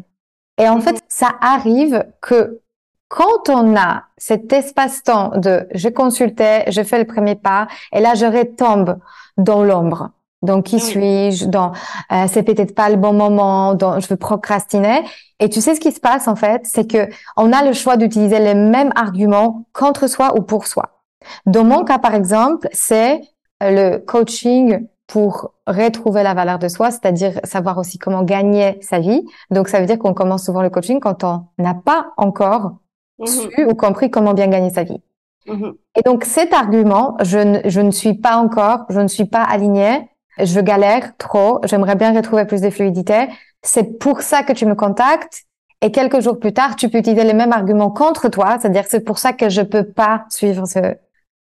[0.58, 1.06] Et en fait, mm-hmm.
[1.08, 2.60] ça arrive que
[3.08, 8.14] quand on a cet espace-temps de je consultais, je fais le premier pas, et là
[8.14, 9.00] je retombe
[9.38, 10.12] dans l'ombre.
[10.42, 11.46] Donc, qui suis-je?
[11.46, 11.74] Dans
[12.12, 13.74] euh, c'est peut-être pas le bon moment.
[13.74, 15.04] Dans je veux procrastiner.
[15.40, 17.98] Et tu sais ce qui se passe en fait, c'est que on a le choix
[17.98, 21.02] d'utiliser les mêmes arguments contre soi ou pour soi.
[21.46, 23.22] Dans mon cas, par exemple, c'est
[23.64, 29.00] euh, le coaching pour retrouver la valeur de soi, c'est-à-dire savoir aussi comment gagner sa
[29.00, 29.26] vie.
[29.50, 32.74] Donc, ça veut dire qu'on commence souvent le coaching quand on n'a pas encore
[33.18, 35.02] mmh su ou compris comment bien gagner sa vie.
[35.48, 39.26] Mmh Et donc, cet argument, je ne, je ne suis pas encore, je ne suis
[39.26, 40.08] pas alignée
[40.42, 43.28] je galère trop, j'aimerais bien retrouver plus de fluidité.
[43.62, 45.44] C'est pour ça que tu me contactes.
[45.82, 49.00] Et quelques jours plus tard, tu peux utiliser les mêmes arguments contre toi, c'est-à-dire c'est
[49.00, 50.80] pour ça que je peux pas suivre ce,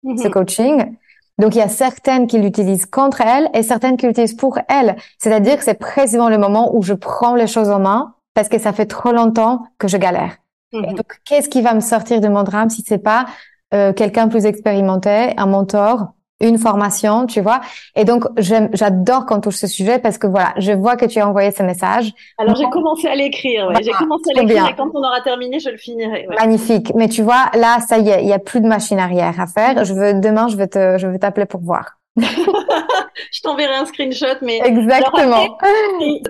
[0.05, 0.31] ce mhm.
[0.31, 0.97] coaching.
[1.39, 4.97] Donc il y a certaines qui l'utilisent contre elles et certaines qui l'utilisent pour elles.
[5.19, 8.59] C'est-à-dire que c'est précisément le moment où je prends les choses en main parce que
[8.59, 10.37] ça fait trop longtemps que je galère.
[10.73, 10.95] Et mhm.
[10.95, 13.27] donc qu'est-ce qui va me sortir de mon drame si c'est pas
[13.75, 17.61] euh, quelqu'un plus expérimenté, un mentor une formation, tu vois.
[17.97, 21.29] Et donc, j'adore qu'on touche ce sujet parce que voilà, je vois que tu as
[21.29, 22.13] envoyé ce message.
[22.39, 23.83] Alors, j'ai commencé à l'écrire, ouais.
[23.83, 26.27] j'ai commencé à l'écrire et quand on aura terminé, je le finirai.
[26.29, 26.37] Ouais.
[26.37, 26.93] Magnifique.
[26.95, 29.47] Mais tu vois, là, ça y est, il y a plus de machine arrière à
[29.47, 29.85] faire.
[29.85, 31.98] Je veux, demain, je vais te, je vais t'appeler pour voir.
[33.33, 35.57] je t'enverrai un screenshot, mais exactement.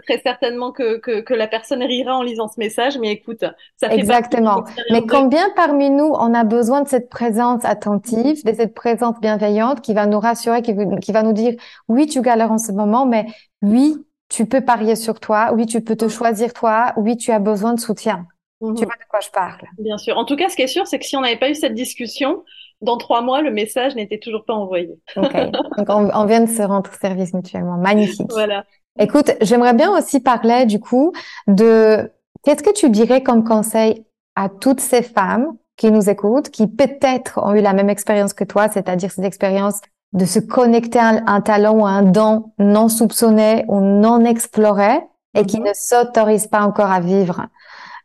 [0.06, 3.44] très certainement que, que, que, la personne rira en lisant ce message, mais écoute,
[3.76, 4.64] ça fait exactement.
[4.90, 9.80] Mais combien parmi nous on a besoin de cette présence attentive, de cette présence bienveillante
[9.80, 11.54] qui va nous rassurer, qui, qui va nous dire
[11.88, 13.26] oui, tu galères en ce moment, mais
[13.62, 13.96] oui,
[14.28, 17.74] tu peux parier sur toi, oui, tu peux te choisir toi, oui, tu as besoin
[17.74, 18.26] de soutien.
[18.60, 18.74] Tu mhm.
[18.74, 19.62] vois de quoi je parle?
[19.78, 20.18] Bien sûr.
[20.18, 21.74] En tout cas, ce qui est sûr, c'est que si on n'avait pas eu cette
[21.74, 22.42] discussion,
[22.80, 24.98] dans trois mois, le message n'était toujours pas envoyé.
[25.16, 25.32] Ok.
[25.76, 27.76] Donc, on, vient de se rendre service mutuellement.
[27.76, 28.30] Magnifique.
[28.30, 28.64] Voilà.
[28.98, 31.12] Écoute, j'aimerais bien aussi parler, du coup,
[31.46, 32.10] de
[32.44, 34.04] qu'est-ce que tu dirais comme conseil
[34.36, 38.44] à toutes ces femmes qui nous écoutent, qui peut-être ont eu la même expérience que
[38.44, 39.80] toi, c'est-à-dire cette expérience
[40.12, 45.00] de se connecter à un talent ou à un don non soupçonné ou non exploré
[45.34, 45.68] et qui mm-hmm.
[45.68, 47.46] ne s'autorisent pas encore à vivre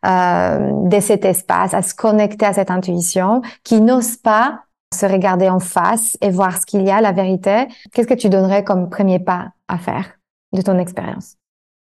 [0.03, 4.63] de cet espace, à se connecter à cette intuition, qui n'ose pas
[4.93, 7.65] se regarder en face et voir ce qu'il y a, la vérité.
[7.93, 10.17] Qu'est-ce que tu donnerais comme premier pas à faire
[10.53, 11.35] de ton expérience?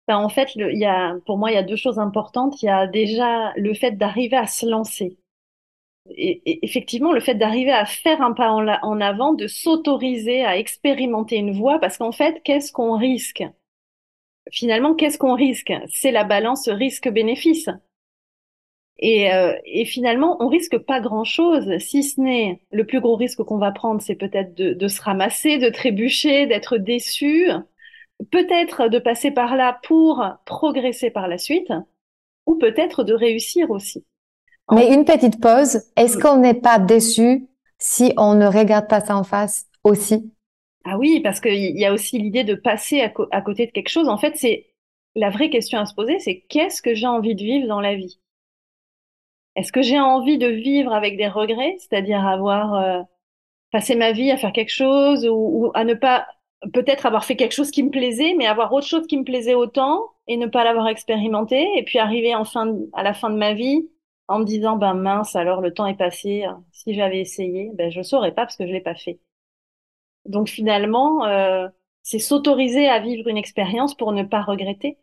[0.07, 2.61] Ben, En fait, il y a, pour moi, il y a deux choses importantes.
[2.61, 5.17] Il y a déjà le fait d'arriver à se lancer.
[6.09, 11.37] Et, effectivement, le fait d'arriver à faire un pas en avant, de s'autoriser à expérimenter
[11.37, 13.43] une voie, parce qu'en fait, qu'est-ce qu'on risque?
[14.51, 15.71] Finalement, qu'est-ce qu'on risque?
[15.87, 17.69] C'est la balance risque-bénéfice.
[18.99, 23.43] Et, euh, et, finalement, on risque pas grand-chose, si ce n'est le plus gros risque
[23.43, 27.49] qu'on va prendre, c'est peut-être de, de, se ramasser, de trébucher, d'être déçu,
[28.31, 31.73] peut-être de passer par là pour progresser par la suite,
[32.45, 34.05] ou peut-être de réussir aussi.
[34.71, 37.47] Mais une petite pause, est-ce qu'on n'est pas déçu
[37.79, 40.31] si on ne regarde pas ça en face aussi?
[40.85, 43.89] Ah oui, parce qu'il y a aussi l'idée de passer à, à côté de quelque
[43.89, 44.07] chose.
[44.07, 44.67] En fait, c'est
[45.15, 47.95] la vraie question à se poser, c'est qu'est-ce que j'ai envie de vivre dans la
[47.95, 48.19] vie?
[49.55, 53.01] Est-ce que j'ai envie de vivre avec des regrets, c'est-à-dire avoir euh,
[53.71, 56.27] passé ma vie à faire quelque chose ou, à ne pas
[56.73, 59.55] peut-être avoir fait quelque chose qui me plaisait, mais avoir autre chose qui me plaisait
[59.55, 63.35] autant et ne pas l'avoir expérimenté, et puis arriver en fin à la fin de
[63.35, 63.89] ma vie
[64.29, 68.01] en me disant ben mince alors le temps est passé, si j'avais essayé, ben je
[68.01, 69.19] saurais pas parce que je l'ai pas fait.
[70.25, 71.67] Donc finalement, euh,
[72.01, 74.97] c'est s'autoriser à vivre une expérience pour ne pas regretter.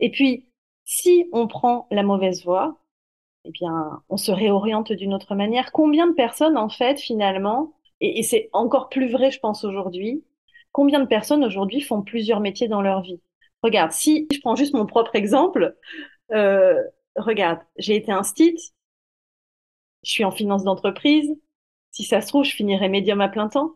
[0.00, 0.48] Et puis
[0.84, 2.78] si on prend la mauvaise voie,
[3.44, 5.72] eh bien, on se réoriente d'une autre manière.
[5.72, 10.24] Combien de personnes, en fait, finalement, et, c'est encore plus vrai, je pense, aujourd'hui,
[10.72, 13.20] combien de personnes aujourd'hui font plusieurs métiers dans leur vie?
[13.62, 15.76] Regarde, si je prends juste mon propre exemple,
[16.32, 16.74] euh,
[17.16, 18.56] regarde, j'ai été un stit,
[20.02, 21.34] je suis en finance d'entreprise,
[21.90, 23.74] si ça se trouve, je finirai médium à plein temps,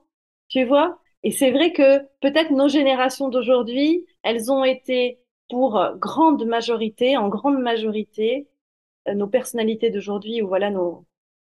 [0.49, 0.99] tu vois?
[1.23, 7.29] Et c'est vrai que peut-être nos générations d'aujourd'hui, elles ont été pour grande majorité, en
[7.29, 8.49] grande majorité,
[9.15, 11.05] nos personnalités d'aujourd'hui ou voilà nos,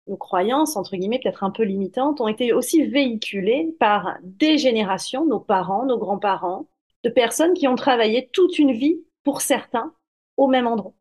[0.07, 5.25] nos croyances, entre guillemets, peut-être un peu limitantes, ont été aussi véhiculées par des générations,
[5.25, 6.67] nos parents, nos grands-parents,
[7.03, 9.93] de personnes qui ont travaillé toute une vie, pour certains,
[10.37, 10.93] au même endroit.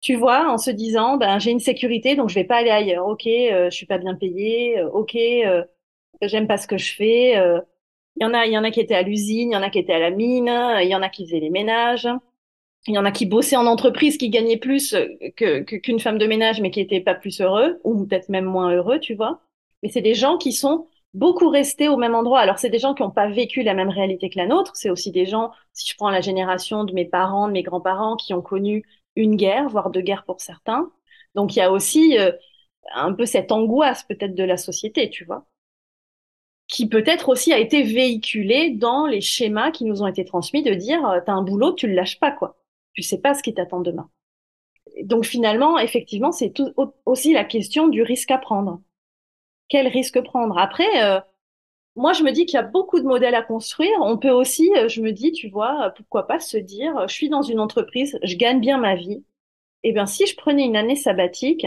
[0.00, 3.06] Tu vois, en se disant, ben, j'ai une sécurité, donc je vais pas aller ailleurs.
[3.06, 4.78] Ok, euh, je suis pas bien payée.
[4.78, 5.64] Euh, ok, euh,
[6.22, 7.36] j'aime pas ce que je fais.
[7.38, 7.60] Euh.
[8.16, 9.62] Il y en a, il y en a qui étaient à l'usine, il y en
[9.62, 10.48] a qui étaient à la mine,
[10.82, 12.08] il y en a qui faisaient les ménages.
[12.86, 14.94] Il y en a qui bossaient en entreprise, qui gagnaient plus
[15.36, 18.74] que, qu'une femme de ménage, mais qui étaient pas plus heureux, ou peut-être même moins
[18.74, 19.40] heureux, tu vois.
[19.82, 22.40] Mais c'est des gens qui sont beaucoup restés au même endroit.
[22.40, 24.72] Alors, c'est des gens qui n'ont pas vécu la même réalité que la nôtre.
[24.76, 28.16] C'est aussi des gens, si je prends la génération de mes parents, de mes grands-parents,
[28.16, 28.84] qui ont connu
[29.16, 30.90] une guerre, voire deux guerres pour certains.
[31.34, 32.32] Donc, il y a aussi euh,
[32.94, 35.46] un peu cette angoisse peut-être de la société, tu vois,
[36.68, 40.74] qui peut-être aussi a été véhiculée dans les schémas qui nous ont été transmis de
[40.74, 42.56] dire, euh, t'as un boulot, tu le lâches pas, quoi
[42.94, 44.10] tu sais pas ce qui t'attend demain.
[45.02, 46.52] Donc finalement, effectivement, c'est
[47.04, 48.80] aussi la question du risque à prendre.
[49.68, 50.58] Quel risque prendre?
[50.58, 51.20] Après, euh,
[51.96, 53.96] moi, je me dis qu'il y a beaucoup de modèles à construire.
[54.00, 57.28] On peut aussi, euh, je me dis, tu vois, pourquoi pas se dire, je suis
[57.28, 59.24] dans une entreprise, je gagne bien ma vie.
[59.84, 61.66] Eh bien, si je prenais une année sabbatique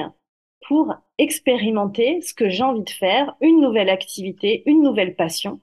[0.67, 5.61] pour expérimenter ce que j'ai envie de faire, une nouvelle activité, une nouvelle passion.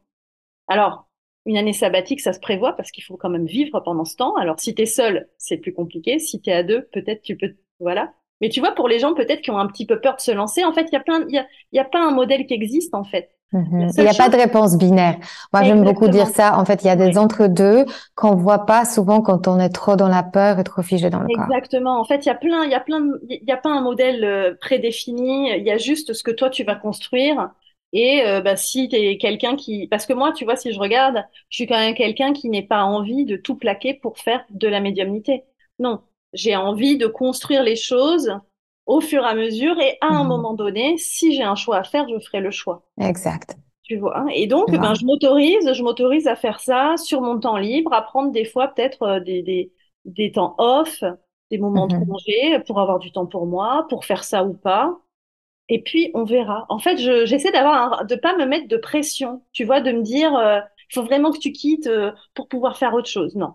[0.69, 1.09] Alors,
[1.47, 4.35] une année sabbatique, ça se prévoit parce qu'il faut quand même vivre pendant ce temps.
[4.37, 6.19] Alors, si tu es seul, c'est plus compliqué.
[6.19, 8.13] Si tu es à deux, peut-être tu peux, voilà.
[8.41, 10.31] Mais tu vois, pour les gens peut-être qui ont un petit peu peur de se
[10.33, 12.47] lancer, en fait, il y a plein, il y a, y a pas un modèle
[12.47, 13.31] qui existe, en fait.
[13.53, 13.91] Mhm.
[13.97, 15.17] Il n'y a pas de réponse binaire.
[15.53, 16.59] Moi, j'aime beaucoup dire ça.
[16.59, 17.85] En fait, il y a des entre-deux
[18.17, 21.21] qu'on voit pas souvent quand on est trop dans la peur et trop figé dans
[21.21, 21.47] le Exactement.
[21.47, 21.57] corps.
[21.57, 22.01] Exactement.
[22.01, 23.81] En fait, il y a plein, il y a plein, il y a pas un
[23.81, 25.51] modèle euh, prédéfini.
[25.57, 27.51] Il y a juste ce que toi tu vas construire.
[27.95, 29.87] Et euh, bah, si tu es quelqu'un qui...
[29.87, 32.67] Parce que moi, tu vois, si je regarde, je suis quand même quelqu'un qui n'est
[32.67, 35.45] pas envie de tout plaquer pour faire de la médiumnité.
[35.79, 36.01] Non,
[36.33, 38.37] j'ai envie de construire les choses
[38.87, 40.29] au fur et à mesure et à un mhm.
[40.29, 42.83] moment donné, si j'ai un choix à faire, je ferai le choix.
[43.01, 43.57] Exact.
[43.85, 44.19] Tu vois.
[44.19, 44.27] Hein.
[44.35, 48.03] Et donc, ben, je m'autorise, je m'autorise à faire ça sur mon temps libre, à
[48.03, 49.73] prendre des fois peut-être euh, des, des,
[50.05, 51.05] des temps off,
[51.51, 52.09] des moments de mhm.
[52.09, 54.99] congé pour avoir du temps pour moi, pour faire ça ou pas
[55.69, 56.67] et puis on verra.
[56.69, 60.35] En fait, j'essaie d'avoir de pas me mettre de pression, tu vois, de me dire
[60.37, 60.61] euh,
[60.91, 63.35] il faut vraiment que tu quittes euh, pour pouvoir faire autre chose.
[63.37, 63.55] Non.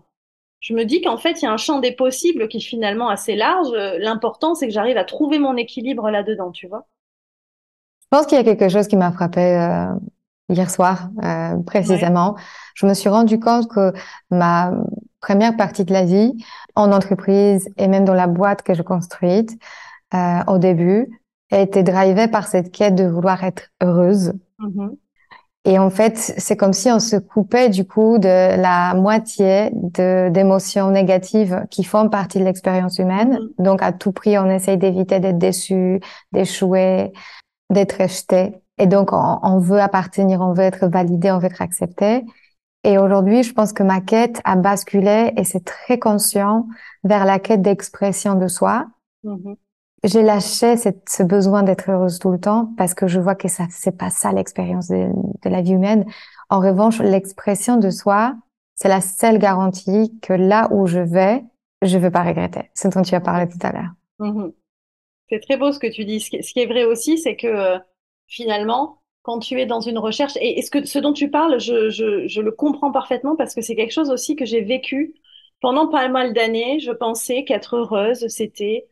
[0.60, 3.08] Je me dis qu'en fait, il y a un champ des possibles qui est finalement
[3.08, 3.70] assez large.
[3.98, 6.86] L'important, c'est que j'arrive à trouver mon équilibre là-dedans, tu vois.
[8.12, 9.94] Je pense qu'il y a quelque chose qui m'a frappé euh,
[10.48, 12.36] hier soir, euh, précisément.
[12.74, 13.92] Je me suis rendu compte que
[14.30, 14.72] ma
[15.20, 16.34] première partie de la vie,
[16.74, 19.56] en entreprise et même dans la boîte que je construite,
[20.12, 21.19] euh, au début,
[21.50, 24.32] a été drivée par cette quête de vouloir être heureuse.
[24.60, 24.96] Mm-hmm.
[25.66, 30.30] Et en fait, c'est comme si on se coupait du coup de la moitié de
[30.30, 33.38] d'émotions négatives qui font partie de l'expérience humaine.
[33.38, 33.62] Mm-hmm.
[33.64, 36.00] Donc à tout prix, on essaye d'éviter d'être déçu,
[36.32, 37.12] d'échouer,
[37.68, 38.62] d'être rejeté.
[38.78, 42.24] Et donc on, on, veut appartenir, on veut être validé, on veut être accepté.
[42.82, 46.66] Et aujourd'hui, je pense que ma quête a basculé et c'est très conscient
[47.04, 48.86] vers la quête d'expression de soi.
[49.24, 49.56] Mm-hmm
[50.02, 53.64] j'ai lâché ce besoin d'être heureuse tout le temps parce que je vois que ça
[53.70, 55.10] c'est pas ça l'expérience de,
[55.44, 56.06] la vie humaine.
[56.48, 58.34] En revanche, l'expression de soi,
[58.74, 61.44] c'est la seule garantie que là où je vais,
[61.82, 62.70] je veux pas regretter.
[62.74, 63.90] Ce dont tu as parlé tout à l'heure.
[64.20, 64.54] Mm-hmm.
[65.28, 66.20] C'est très beau ce que tu dis.
[66.20, 67.78] Ce qui, est vrai aussi, c'est que euh,
[68.26, 72.40] finalement, quand tu es dans une recherche, et, ce, que, ce dont tu parles, je
[72.40, 75.14] le comprends parfaitement parce que c'est quelque chose aussi que j'ai vécu
[75.60, 76.80] pendant pas mal d'années.
[76.80, 78.88] Je pensais qu'être heureuse, c'était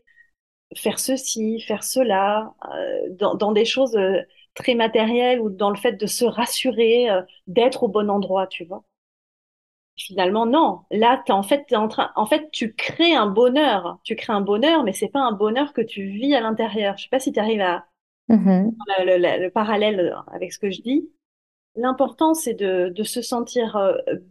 [0.77, 4.21] faire ceci, faire cela, euh, dans, dans, des choses euh,
[4.55, 8.65] très matérielles ou dans le fait de se rassurer euh, d'être au bon endroit, tu
[8.65, 8.85] vois.
[9.97, 10.81] Finalement, non.
[10.91, 13.99] Là, es en fait, es en train, en fait, tu crées un bonheur.
[14.05, 16.97] Tu crées un bonheur, mais c'est pas un bonheur que tu vis à l'intérieur.
[16.97, 17.85] Je sais pas si tu arrives à
[18.29, 18.75] mm-hmm.
[19.01, 21.11] le, le, parallèle avec ce que je dis.
[21.75, 23.77] L'important, c'est de, de, se sentir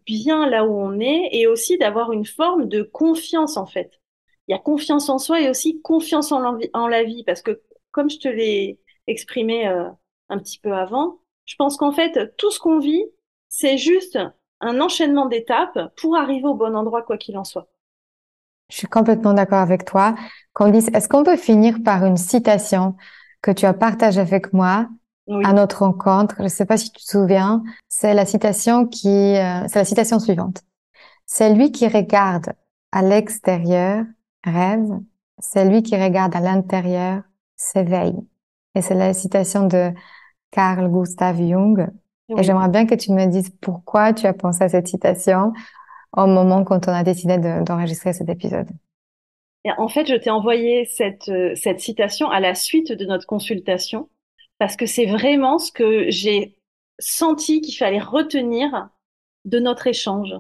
[0.06, 4.00] bien là où on est et aussi d'avoir une forme de confiance, en fait
[4.48, 7.24] il y a confiance en soi et aussi confiance en, en la vie.
[7.26, 9.90] Parce que, comme je te l'ai exprimé euh,
[10.30, 13.06] un petit peu avant, je pense qu'en fait, tout ce qu'on vit,
[13.50, 14.20] c'est juste
[14.60, 17.68] un enchaînement d'étapes pour arriver au bon endroit, quoi qu'il en soit.
[18.70, 20.16] Je suis complètement d'accord avec toi.
[20.54, 22.96] Candice, est-ce qu'on peut finir par une citation
[23.42, 24.90] que tu as partagée avec moi
[25.44, 26.36] à notre rencontre?
[26.40, 27.64] Je ne sais pas si tu te souviens.
[27.88, 30.64] C'est la citation qui, euh, c'est la citation suivante.
[31.26, 32.54] C'est lui qui regarde
[32.92, 34.04] à l'extérieur
[34.48, 34.90] rêve,
[35.40, 37.22] celui qui regarde à l'intérieur
[37.56, 38.16] s'éveille.
[38.76, 39.92] Et c'est la citation de
[40.52, 41.88] Carl Gustav Jung.
[42.38, 45.54] Et j'aimerais bien que tu me dises pourquoi tu as pensé à cette citation
[46.16, 48.68] au moment quand on a décidé d'enregistrer cet épisode.
[49.64, 53.26] Et en fait, je t'ai envoyé cette, euh, cette citation à la suite de notre
[53.26, 54.10] consultation
[54.60, 56.58] parce que c'est vraiment ce que j'ai
[57.00, 58.90] senti qu'il fallait retenir
[59.46, 60.34] de notre échange.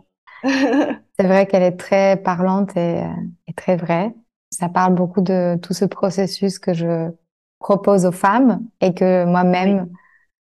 [0.43, 3.07] c'est vrai qu'elle est très parlante et, euh,
[3.47, 4.13] et, très vraie.
[4.51, 7.11] Ça parle beaucoup de tout ce processus que je
[7.59, 9.89] propose aux femmes et que moi-même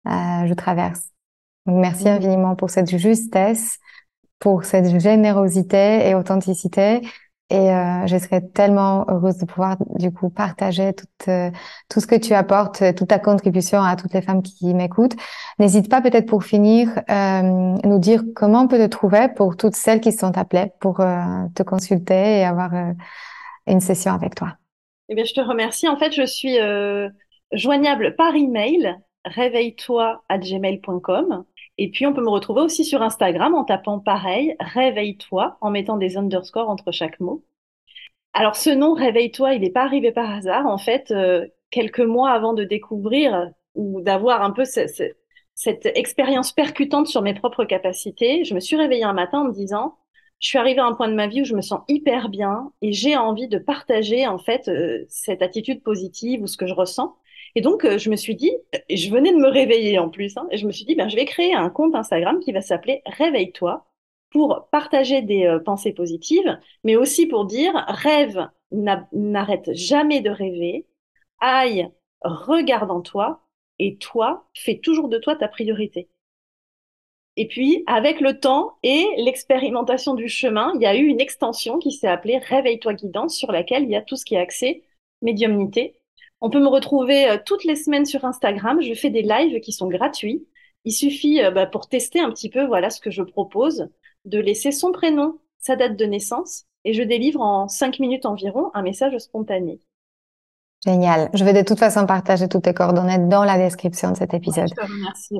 [0.06, 1.10] euh, je traverse.
[1.66, 3.78] Donc merci infiniment pour cette justesse,
[4.38, 7.02] pour cette générosité et authenticité
[7.52, 11.50] et euh, je serais tellement heureuse de pouvoir du coup partager tout, euh,
[11.90, 15.16] tout ce que tu apportes, euh, toute ta contribution à toutes les femmes qui m'écoutent.
[15.58, 19.76] N'hésite pas peut-être pour finir euh, nous dire comment on peut te trouver pour toutes
[19.76, 22.70] celles qui sont appelées pour te consulter et avoir
[23.66, 24.54] une session avec toi.
[25.10, 25.88] Eh bien, je te remercie.
[25.88, 26.56] En fait, je suis
[27.52, 28.96] joignable par email
[29.26, 30.24] réveille-toi
[31.82, 35.96] et puis, on peut me retrouver aussi sur Instagram en tapant pareil, réveille-toi, en mettant
[35.96, 37.44] des underscores entre chaque mot.
[38.34, 40.66] Alors, ce nom, réveille-toi, il n'est pas arrivé par hasard.
[40.66, 47.08] En fait, euh, quelques mois avant de découvrir ou d'avoir un peu cette expérience percutante
[47.08, 49.98] sur mes propres capacités, je me suis réveillée un matin en me disant,
[50.38, 52.70] je suis arrivée à un point de ma vie où je me sens hyper bien
[52.80, 56.74] et j'ai envie de partager en fait euh, cette attitude positive ou ce que je
[56.74, 57.16] ressens
[57.54, 58.52] et donc, euh, je me suis dit,
[58.90, 61.16] je venais de me réveiller en plus, hein, et je me suis dit, ben, je
[61.16, 63.86] vais créer un compte Instagram qui va s'appeler Réveille-toi
[64.30, 70.86] pour partager des euh, pensées positives, mais aussi pour dire, rêve, n'arrête jamais de rêver,
[71.40, 71.90] aille,
[72.22, 73.42] regarde en toi,
[73.78, 76.08] et toi, fais toujours de toi ta priorité.
[77.36, 81.78] Et puis, avec le temps et l'expérimentation du chemin, il y a eu une extension
[81.78, 84.82] qui s'est appelée Réveille-toi guidance, sur laquelle il y a tout ce qui est accès
[85.22, 85.96] médiumnité
[86.42, 88.82] on peut me retrouver euh, toutes les semaines sur Instagram.
[88.82, 90.46] Je fais des lives qui sont gratuits.
[90.84, 93.88] Il suffit, euh, bah, pour tester un petit peu, voilà ce que je propose,
[94.24, 98.70] de laisser son prénom, sa date de naissance, et je délivre en cinq minutes environ
[98.74, 99.80] un message spontané.
[100.84, 101.30] Génial.
[101.32, 104.68] Je vais de toute façon partager toutes tes coordonnées dans la description de cet épisode.
[104.68, 105.38] je te remercie.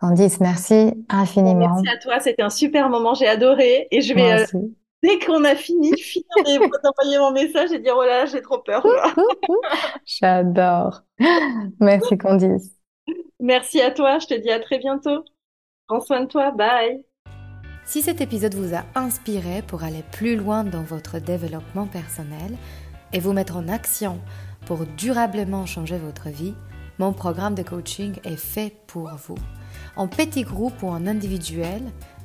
[0.00, 1.82] Candice, merci infiniment.
[1.82, 2.20] Merci à toi.
[2.20, 3.12] C'était un super moment.
[3.12, 3.88] J'ai adoré.
[3.90, 4.58] Et je vais, euh,
[5.02, 8.86] dès qu'on a fini, finir d'envoyer mon message et dire oh là, j'ai trop peur.
[10.04, 11.02] J'adore.
[11.80, 12.74] Merci Candice.
[13.40, 15.24] Merci à toi, je te dis à très bientôt.
[15.86, 17.04] Prends soin de toi, bye.
[17.84, 22.56] Si cet épisode vous a inspiré pour aller plus loin dans votre développement personnel
[23.14, 24.20] et vous mettre en action
[24.66, 26.54] pour durablement changer votre vie,
[26.98, 29.38] mon programme de coaching est fait pour vous.
[29.96, 31.80] En petit groupe ou en individuel,